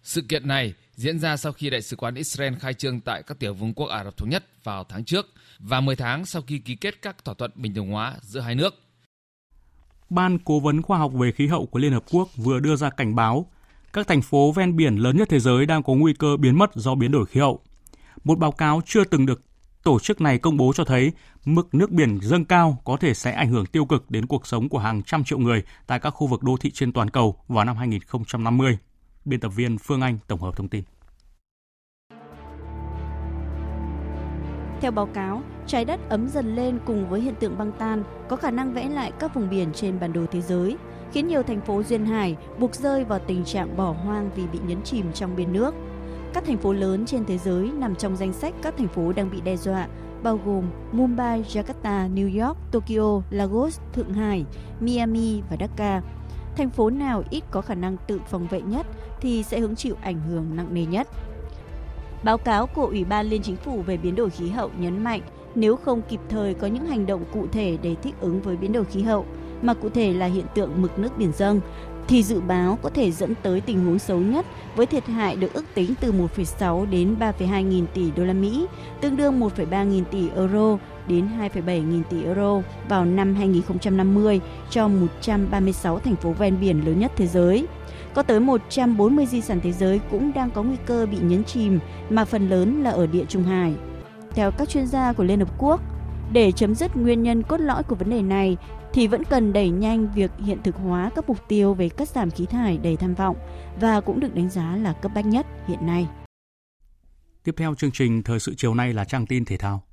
[0.04, 3.39] Sự kiện này diễn ra sau khi Đại sứ quán Israel khai trương tại các
[3.39, 5.26] tiểu vương quốc Ả Rập Thống Nhất vào tháng trước
[5.60, 8.56] và 10 tháng sau khi ký kết các thỏa thuận bình thường hóa giữa hai
[8.56, 8.76] nước.
[10.10, 12.89] Ban Cố vấn Khoa học về khí hậu của Liên Hợp Quốc vừa đưa ra
[12.89, 13.52] cảnh báo,
[13.94, 16.76] các thành phố ven biển lớn nhất thế giới đang có nguy cơ biến mất
[16.76, 17.62] do biến đổi khí hậu.
[18.24, 19.41] Một báo cáo chưa từng được
[19.84, 21.12] tổ chức này công bố cho thấy
[21.46, 24.70] mức nước biển dâng cao có thể sẽ ảnh hưởng tiêu cực đến cuộc sống
[24.70, 27.66] của hàng trăm triệu người tại các khu vực đô thị trên toàn cầu vào
[27.66, 28.78] năm 2050.
[29.26, 30.84] Biên tập viên Phương Anh tổng hợp thông tin.
[34.82, 38.36] Theo báo cáo, trái đất ấm dần lên cùng với hiện tượng băng tan có
[38.36, 40.78] khả năng vẽ lại các vùng biển trên bản đồ thế giới,
[41.12, 44.60] khiến nhiều thành phố duyên hải buộc rơi vào tình trạng bỏ hoang vì bị
[44.68, 45.76] nhấn chìm trong biển nước.
[46.34, 49.32] Các thành phố lớn trên thế giới nằm trong danh sách các thành phố đang
[49.32, 49.88] bị đe dọa,
[50.24, 54.46] bao gồm Mumbai, Jakarta, New York, Tokyo, Lagos, Thượng Hải,
[54.80, 56.02] Miami và Dhaka.
[56.58, 58.88] Thành phố nào ít có khả năng tự phòng vệ nhất
[59.22, 61.08] thì sẽ hứng chịu ảnh hưởng nặng nề nhất.
[62.24, 65.22] Báo cáo của Ủy ban Liên Chính phủ về biến đổi khí hậu nhấn mạnh
[65.56, 68.72] nếu không kịp thời có những hành động cụ thể để thích ứng với biến
[68.72, 69.26] đổi khí hậu,
[69.62, 71.62] mà cụ thể là hiện tượng mực nước biển dâng,
[72.08, 74.45] thì dự báo có thể dẫn tới tình huống xấu nhất
[74.76, 78.66] với thiệt hại được ước tính từ 1,6 đến 3,2 nghìn tỷ đô la Mỹ,
[79.01, 80.78] tương đương 1,3 nghìn tỷ euro
[81.08, 86.99] đến 2,7 nghìn tỷ euro vào năm 2050 cho 136 thành phố ven biển lớn
[86.99, 87.68] nhất thế giới.
[88.14, 91.80] Có tới 140 di sản thế giới cũng đang có nguy cơ bị nhấn chìm
[92.10, 93.74] mà phần lớn là ở địa Trung Hải.
[94.32, 95.82] Theo các chuyên gia của Liên Hợp Quốc,
[96.32, 98.58] để chấm dứt nguyên nhân cốt lõi của vấn đề này
[98.94, 102.32] thì vẫn cần đẩy nhanh việc hiện thực hóa các mục tiêu về cắt giảm
[102.32, 103.38] khí thải đầy tham vọng
[103.80, 106.08] và cũng được đánh giá là cấp bách nhất hiện nay.
[107.44, 109.84] Tiếp theo chương trình thời sự chiều nay là trang tin thể thao.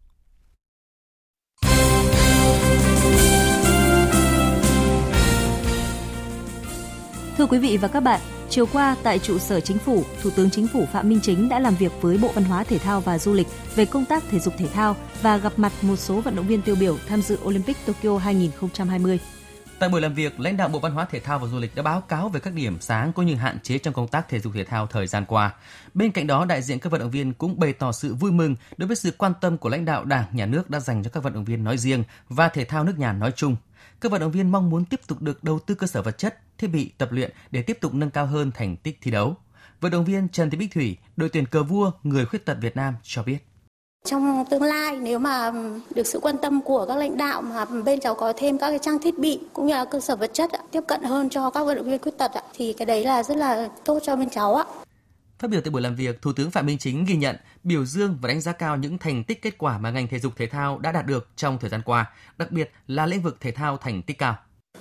[7.36, 8.20] Thưa quý vị và các bạn,
[8.50, 11.58] chiều qua tại trụ sở chính phủ, Thủ tướng Chính phủ Phạm Minh Chính đã
[11.58, 14.38] làm việc với Bộ Văn hóa Thể thao và Du lịch về công tác thể
[14.38, 17.38] dục thể thao và gặp mặt một số vận động viên tiêu biểu tham dự
[17.44, 19.18] Olympic Tokyo 2020.
[19.78, 21.82] Tại buổi làm việc, lãnh đạo Bộ Văn hóa Thể thao và Du lịch đã
[21.82, 24.52] báo cáo về các điểm sáng cũng như hạn chế trong công tác thể dục
[24.56, 25.54] thể thao thời gian qua.
[25.94, 28.56] Bên cạnh đó, đại diện các vận động viên cũng bày tỏ sự vui mừng
[28.76, 31.22] đối với sự quan tâm của lãnh đạo Đảng, Nhà nước đã dành cho các
[31.22, 33.56] vận động viên nói riêng và thể thao nước nhà nói chung
[34.00, 36.38] các vận động viên mong muốn tiếp tục được đầu tư cơ sở vật chất,
[36.58, 39.34] thiết bị tập luyện để tiếp tục nâng cao hơn thành tích thi đấu.
[39.80, 42.76] Vận động viên Trần Thị Bích Thủy, đội tuyển cờ vua người khuyết tật Việt
[42.76, 43.38] Nam cho biết.
[44.04, 45.52] Trong tương lai nếu mà
[45.94, 48.78] được sự quan tâm của các lãnh đạo mà bên cháu có thêm các cái
[48.78, 51.64] trang thiết bị cũng như là cơ sở vật chất tiếp cận hơn cho các
[51.64, 54.54] vận động viên khuyết tật thì cái đấy là rất là tốt cho bên cháu
[54.54, 54.64] ạ.
[55.40, 58.18] Phát biểu tại buổi làm việc, Thủ tướng Phạm Minh Chính ghi nhận, biểu dương
[58.20, 60.78] và đánh giá cao những thành tích kết quả mà ngành thể dục thể thao
[60.78, 64.02] đã đạt được trong thời gian qua, đặc biệt là lĩnh vực thể thao thành
[64.02, 64.36] tích cao.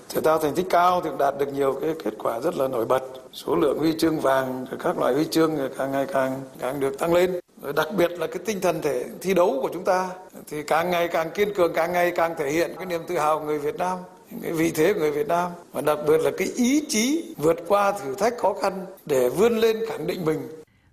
[0.10, 2.86] Thể thao thành tích cao thì đạt được nhiều cái kết quả rất là nổi
[2.86, 3.04] bật.
[3.34, 7.14] Số lượng huy chương vàng, các loại huy chương càng ngày càng càng được tăng
[7.14, 7.40] lên.
[7.62, 10.10] Rồi đặc biệt là cái tinh thần thể thi đấu của chúng ta
[10.48, 13.40] thì càng ngày càng kiên cường, càng ngày càng thể hiện cái niềm tự hào
[13.40, 13.98] người Việt Nam
[14.42, 17.58] cái vị thế của người Việt Nam và đặc biệt là cái ý chí vượt
[17.68, 20.40] qua thử thách khó khăn để vươn lên khẳng định mình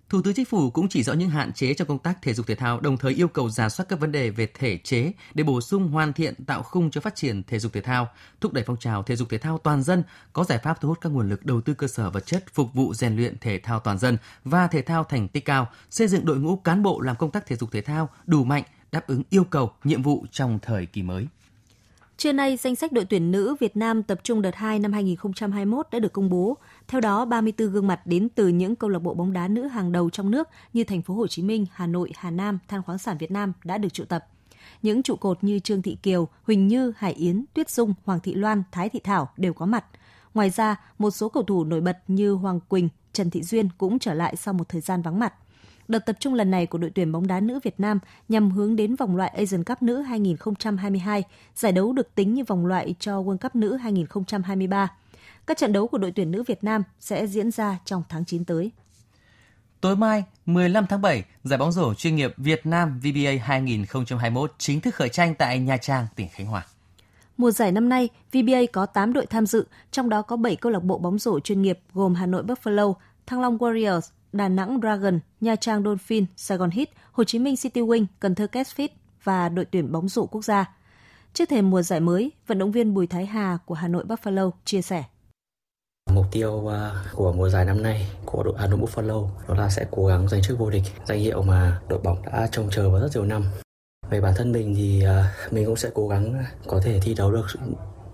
[0.09, 2.47] Thủ tướng Chính phủ cũng chỉ rõ những hạn chế trong công tác thể dục
[2.47, 5.43] thể thao, đồng thời yêu cầu giả soát các vấn đề về thể chế để
[5.43, 8.07] bổ sung hoàn thiện tạo khung cho phát triển thể dục thể thao,
[8.41, 10.97] thúc đẩy phong trào thể dục thể thao toàn dân, có giải pháp thu hút
[11.01, 13.79] các nguồn lực đầu tư cơ sở vật chất phục vụ rèn luyện thể thao
[13.79, 17.15] toàn dân và thể thao thành tích cao, xây dựng đội ngũ cán bộ làm
[17.15, 20.59] công tác thể dục thể thao đủ mạnh, đáp ứng yêu cầu, nhiệm vụ trong
[20.61, 21.27] thời kỳ mới.
[22.17, 25.87] Trưa nay, danh sách đội tuyển nữ Việt Nam tập trung đợt 2 năm 2021
[25.91, 26.57] đã được công bố.
[26.87, 29.91] Theo đó, 34 gương mặt đến từ những câu lạc bộ bóng đá nữ hàng
[29.91, 32.97] đầu trong nước như thành phố Hồ Chí Minh, Hà Nội, Hà Nam, Than khoáng
[32.97, 34.25] sản Việt Nam đã được triệu tập.
[34.81, 38.33] Những trụ cột như Trương Thị Kiều, Huỳnh Như, Hải Yến, Tuyết Dung, Hoàng Thị
[38.33, 39.85] Loan, Thái Thị Thảo đều có mặt.
[40.33, 43.99] Ngoài ra, một số cầu thủ nổi bật như Hoàng Quỳnh, Trần Thị Duyên cũng
[43.99, 45.33] trở lại sau một thời gian vắng mặt.
[45.87, 48.75] Đợt tập trung lần này của đội tuyển bóng đá nữ Việt Nam nhằm hướng
[48.75, 51.23] đến vòng loại Asian Cup nữ 2022,
[51.55, 54.91] giải đấu được tính như vòng loại cho World Cup nữ 2023.
[55.47, 58.45] Các trận đấu của đội tuyển nữ Việt Nam sẽ diễn ra trong tháng 9
[58.45, 58.71] tới.
[59.81, 64.81] Tối mai, 15 tháng 7, giải bóng rổ chuyên nghiệp Việt Nam VBA 2021 chính
[64.81, 66.65] thức khởi tranh tại Nha Trang, tỉnh Khánh Hòa.
[67.37, 70.71] Mùa giải năm nay, VBA có 8 đội tham dự, trong đó có 7 câu
[70.71, 72.93] lạc bộ bóng rổ chuyên nghiệp gồm Hà Nội Buffalo,
[73.25, 74.01] Thăng Long Warriors,
[74.37, 78.35] Đà Nẵng Dragon, Nha Trang Dolphin, Sài Gòn Heat, Hồ Chí Minh City Wing, Cần
[78.35, 78.87] Thơ Catfish
[79.23, 80.65] và đội tuyển bóng rổ quốc gia.
[81.33, 84.51] Trước thềm mùa giải mới, vận động viên Bùi Thái Hà của Hà Nội Buffalo
[84.65, 85.03] chia sẻ.
[86.13, 89.69] Mục tiêu à, của mùa giải năm nay của đội Hà Nội Buffalo đó là
[89.69, 92.89] sẽ cố gắng giành chức vô địch, danh hiệu mà đội bóng đã trông chờ
[92.89, 93.43] vào rất nhiều năm.
[94.09, 97.31] Về bản thân mình thì à, mình cũng sẽ cố gắng có thể thi đấu
[97.31, 97.45] được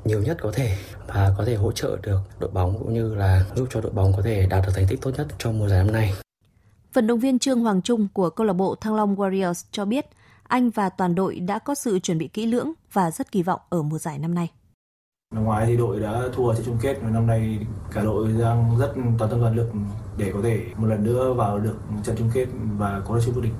[0.06, 0.78] nhiều nhất có thể
[1.08, 4.14] và có thể hỗ trợ được đội bóng cũng như là giúp cho đội bóng
[4.16, 6.14] có thể đạt được thành tích tốt nhất trong mùa giải năm nay.
[6.94, 10.06] Vận động viên Trương Hoàng Trung của câu lạc bộ Thăng Long Warriors cho biết
[10.44, 13.62] anh và toàn đội đã có sự chuẩn bị kỹ lưỡng và rất kỳ vọng
[13.70, 14.52] ở mùa giải năm nay.
[15.34, 17.60] Năm ngoái thì đội đã thua trận chung kết và năm nay
[17.92, 19.72] cả đội đang rất toàn tâm toàn lực
[20.18, 22.48] để có thể một lần nữa vào được trận chung kết
[22.78, 23.54] và có được chức vô địch.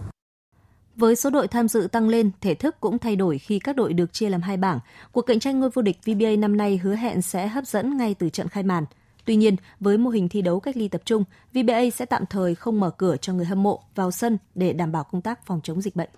[0.96, 3.94] Với số đội tham dự tăng lên, thể thức cũng thay đổi khi các đội
[3.94, 4.80] được chia làm hai bảng.
[5.12, 8.14] Cuộc cạnh tranh ngôi vô địch VBA năm nay hứa hẹn sẽ hấp dẫn ngay
[8.14, 8.86] từ trận khai màn.
[9.26, 11.24] Tuy nhiên, với mô hình thi đấu cách ly tập trung,
[11.54, 14.92] VBA sẽ tạm thời không mở cửa cho người hâm mộ vào sân để đảm
[14.92, 16.10] bảo công tác phòng chống dịch bệnh.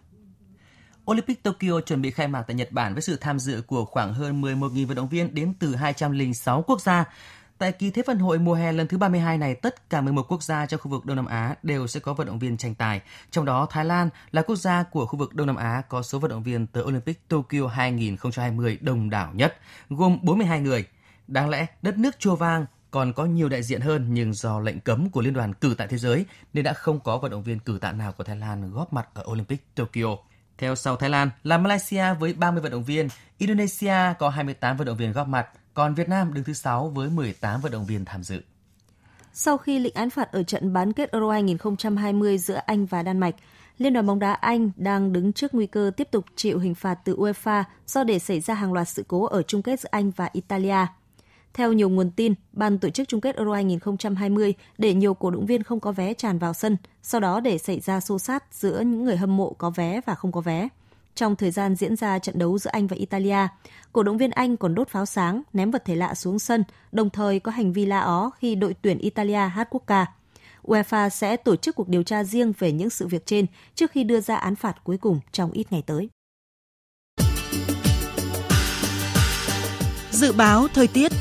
[1.11, 4.13] Olympic Tokyo chuẩn bị khai mạc tại Nhật Bản với sự tham dự của khoảng
[4.13, 7.05] hơn 11.000 vận động viên đến từ 206 quốc gia.
[7.57, 10.43] Tại kỳ Thế vận hội mùa hè lần thứ 32 này, tất cả 11 quốc
[10.43, 13.01] gia trong khu vực Đông Nam Á đều sẽ có vận động viên tranh tài.
[13.31, 16.19] Trong đó, Thái Lan là quốc gia của khu vực Đông Nam Á có số
[16.19, 19.57] vận động viên tới Olympic Tokyo 2020 đông đảo nhất,
[19.89, 20.85] gồm 42 người.
[21.27, 24.79] Đáng lẽ, đất nước chùa vàng còn có nhiều đại diện hơn nhưng do lệnh
[24.79, 27.59] cấm của Liên đoàn cử tạ thế giới nên đã không có vận động viên
[27.59, 30.17] cử tạ nào của Thái Lan góp mặt ở Olympic Tokyo.
[30.57, 34.87] Theo sau Thái Lan là Malaysia với 30 vận động viên, Indonesia có 28 vận
[34.87, 38.05] động viên góp mặt, còn Việt Nam đứng thứ 6 với 18 vận động viên
[38.05, 38.41] tham dự.
[39.33, 43.19] Sau khi lệnh án phạt ở trận bán kết Euro 2020 giữa Anh và Đan
[43.19, 43.35] Mạch,
[43.77, 46.99] Liên đoàn bóng đá Anh đang đứng trước nguy cơ tiếp tục chịu hình phạt
[47.05, 50.11] từ UEFA do để xảy ra hàng loạt sự cố ở chung kết giữa Anh
[50.11, 50.87] và Italia.
[51.53, 55.45] Theo nhiều nguồn tin, ban tổ chức chung kết Euro 2020 để nhiều cổ động
[55.45, 58.79] viên không có vé tràn vào sân, sau đó để xảy ra xô xát giữa
[58.79, 60.69] những người hâm mộ có vé và không có vé.
[61.15, 63.47] Trong thời gian diễn ra trận đấu giữa Anh và Italia,
[63.93, 67.09] cổ động viên Anh còn đốt pháo sáng, ném vật thể lạ xuống sân, đồng
[67.09, 70.05] thời có hành vi la ó khi đội tuyển Italia hát quốc ca.
[70.63, 73.45] UEFA sẽ tổ chức cuộc điều tra riêng về những sự việc trên
[73.75, 76.09] trước khi đưa ra án phạt cuối cùng trong ít ngày tới.
[80.11, 81.11] Dự báo thời tiết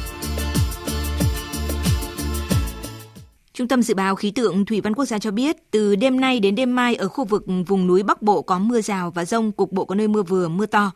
[3.55, 6.41] Trung tâm Dự báo Khí tượng Thủy văn Quốc gia cho biết, từ đêm nay
[6.41, 9.53] đến đêm mai ở khu vực vùng núi Bắc Bộ có mưa rào và rông,
[9.53, 10.93] cục bộ có nơi mưa vừa, mưa to.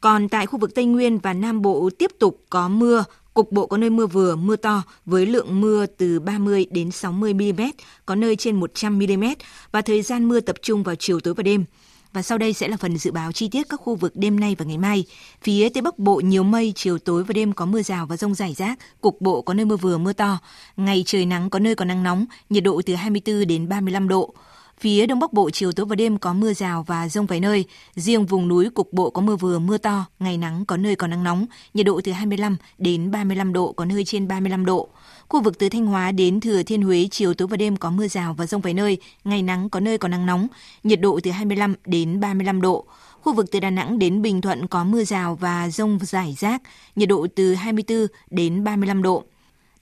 [0.00, 3.04] Còn tại khu vực Tây Nguyên và Nam Bộ tiếp tục có mưa,
[3.34, 7.34] cục bộ có nơi mưa vừa, mưa to với lượng mưa từ 30 đến 60
[7.34, 7.62] mm,
[8.06, 9.24] có nơi trên 100 mm
[9.72, 11.64] và thời gian mưa tập trung vào chiều tối và đêm.
[12.12, 14.56] Và sau đây sẽ là phần dự báo chi tiết các khu vực đêm nay
[14.58, 15.04] và ngày mai.
[15.42, 18.34] Phía Tây Bắc Bộ nhiều mây, chiều tối và đêm có mưa rào và rông
[18.34, 20.38] rải rác, cục bộ có nơi mưa vừa mưa to.
[20.76, 24.34] Ngày trời nắng có nơi có nắng nóng, nhiệt độ từ 24 đến 35 độ.
[24.80, 27.64] Phía Đông Bắc Bộ chiều tối và đêm có mưa rào và rông vài nơi.
[27.94, 31.06] Riêng vùng núi cục bộ có mưa vừa mưa to, ngày nắng có nơi có
[31.06, 34.88] nắng nóng, nhiệt độ từ 25 đến 35 độ, có nơi trên 35 độ.
[35.28, 38.08] Khu vực từ Thanh Hóa đến Thừa Thiên Huế chiều tối và đêm có mưa
[38.08, 40.48] rào và rông vài nơi, ngày nắng có nơi có nắng nóng,
[40.84, 42.84] nhiệt độ từ 25 đến 35 độ.
[43.20, 46.62] Khu vực từ Đà Nẵng đến Bình Thuận có mưa rào và rông rải rác,
[46.96, 49.24] nhiệt độ từ 24 đến 35 độ.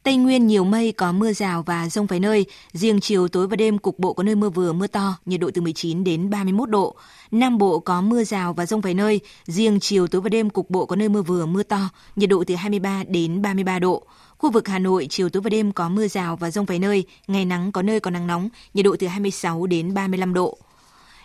[0.03, 3.57] Tây Nguyên nhiều mây có mưa rào và rông vài nơi, riêng chiều tối và
[3.57, 6.70] đêm cục bộ có nơi mưa vừa mưa to, nhiệt độ từ 19 đến 31
[6.70, 6.97] độ.
[7.30, 10.70] Nam Bộ có mưa rào và rông vài nơi, riêng chiều tối và đêm cục
[10.70, 14.03] bộ có nơi mưa vừa mưa to, nhiệt độ từ 23 đến 33 độ.
[14.39, 17.05] Khu vực Hà Nội chiều tối và đêm có mưa rào và rông vài nơi,
[17.28, 20.59] ngày nắng có nơi có nắng nóng, nhiệt độ từ 26 đến 35 độ.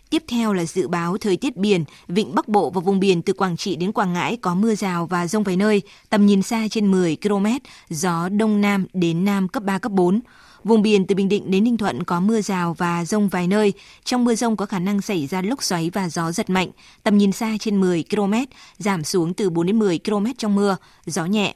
[0.09, 3.33] Tiếp theo là dự báo thời tiết biển, vịnh Bắc Bộ và vùng biển từ
[3.33, 6.67] Quảng Trị đến Quảng Ngãi có mưa rào và rông vài nơi, tầm nhìn xa
[6.71, 7.45] trên 10 km,
[7.89, 10.19] gió đông nam đến nam cấp 3 cấp 4.
[10.63, 13.73] Vùng biển từ Bình Định đến Ninh Thuận có mưa rào và rông vài nơi.
[14.03, 16.69] Trong mưa rông có khả năng xảy ra lốc xoáy và gió giật mạnh.
[17.03, 18.33] Tầm nhìn xa trên 10 km,
[18.77, 21.55] giảm xuống từ 4 đến 10 km trong mưa, gió nhẹ.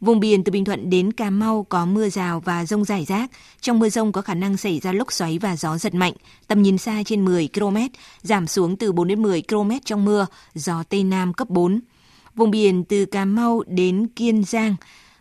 [0.00, 3.30] Vùng biển từ Bình Thuận đến Cà Mau có mưa rào và rông rải rác.
[3.60, 6.12] Trong mưa rông có khả năng xảy ra lốc xoáy và gió giật mạnh.
[6.46, 7.76] Tầm nhìn xa trên 10 km,
[8.22, 11.80] giảm xuống từ 4 đến 10 km trong mưa, gió Tây Nam cấp 4.
[12.34, 14.76] Vùng biển từ Cà Mau đến Kiên Giang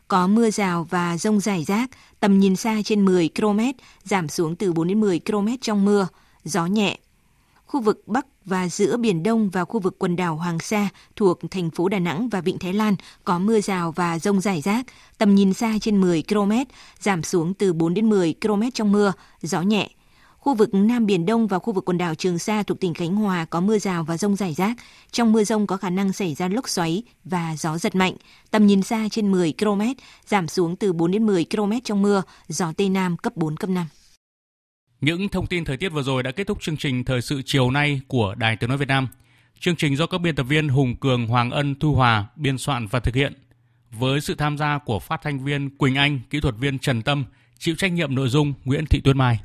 [0.08, 1.90] có mưa rào và rông rải rác.
[2.20, 3.60] Tầm nhìn xa trên 10 km,
[4.04, 6.08] giảm xuống từ 4 đến 10 km trong mưa,
[6.44, 6.98] gió nhẹ.
[7.66, 11.40] Khu vực Bắc và giữa Biển Đông và khu vực quần đảo Hoàng Sa thuộc
[11.52, 14.86] thành phố Đà Nẵng và Vịnh Thái Lan có mưa rào và rông rải rác,
[15.18, 16.52] tầm nhìn xa trên 10 km,
[17.00, 19.90] giảm xuống từ 4 đến 10 km trong mưa, gió nhẹ.
[20.38, 23.16] Khu vực Nam Biển Đông và khu vực quần đảo Trường Sa thuộc tỉnh Khánh
[23.16, 24.78] Hòa có mưa rào và rông rải rác.
[25.12, 28.14] Trong mưa rông có khả năng xảy ra lốc xoáy và gió giật mạnh.
[28.52, 29.82] Tầm nhìn xa trên 10 km,
[30.28, 33.70] giảm xuống từ 4 đến 10 km trong mưa, gió Tây Nam cấp 4, cấp
[33.70, 33.86] 5.
[35.02, 37.72] Những thông tin thời tiết vừa rồi đã kết thúc chương trình thời sự chiều
[37.72, 39.08] nay của Đài Tiếng nói Việt Nam.
[39.60, 42.88] Chương trình do các biên tập viên Hùng Cường, Hoàng Ân, Thu Hòa biên soạn
[42.88, 43.34] và thực hiện
[43.92, 47.26] với sự tham gia của phát thanh viên Quỳnh Anh, kỹ thuật viên Trần Tâm,
[47.60, 49.40] chịu trách nhiệm nội dung Nguyễn Thị Tuyết Mai.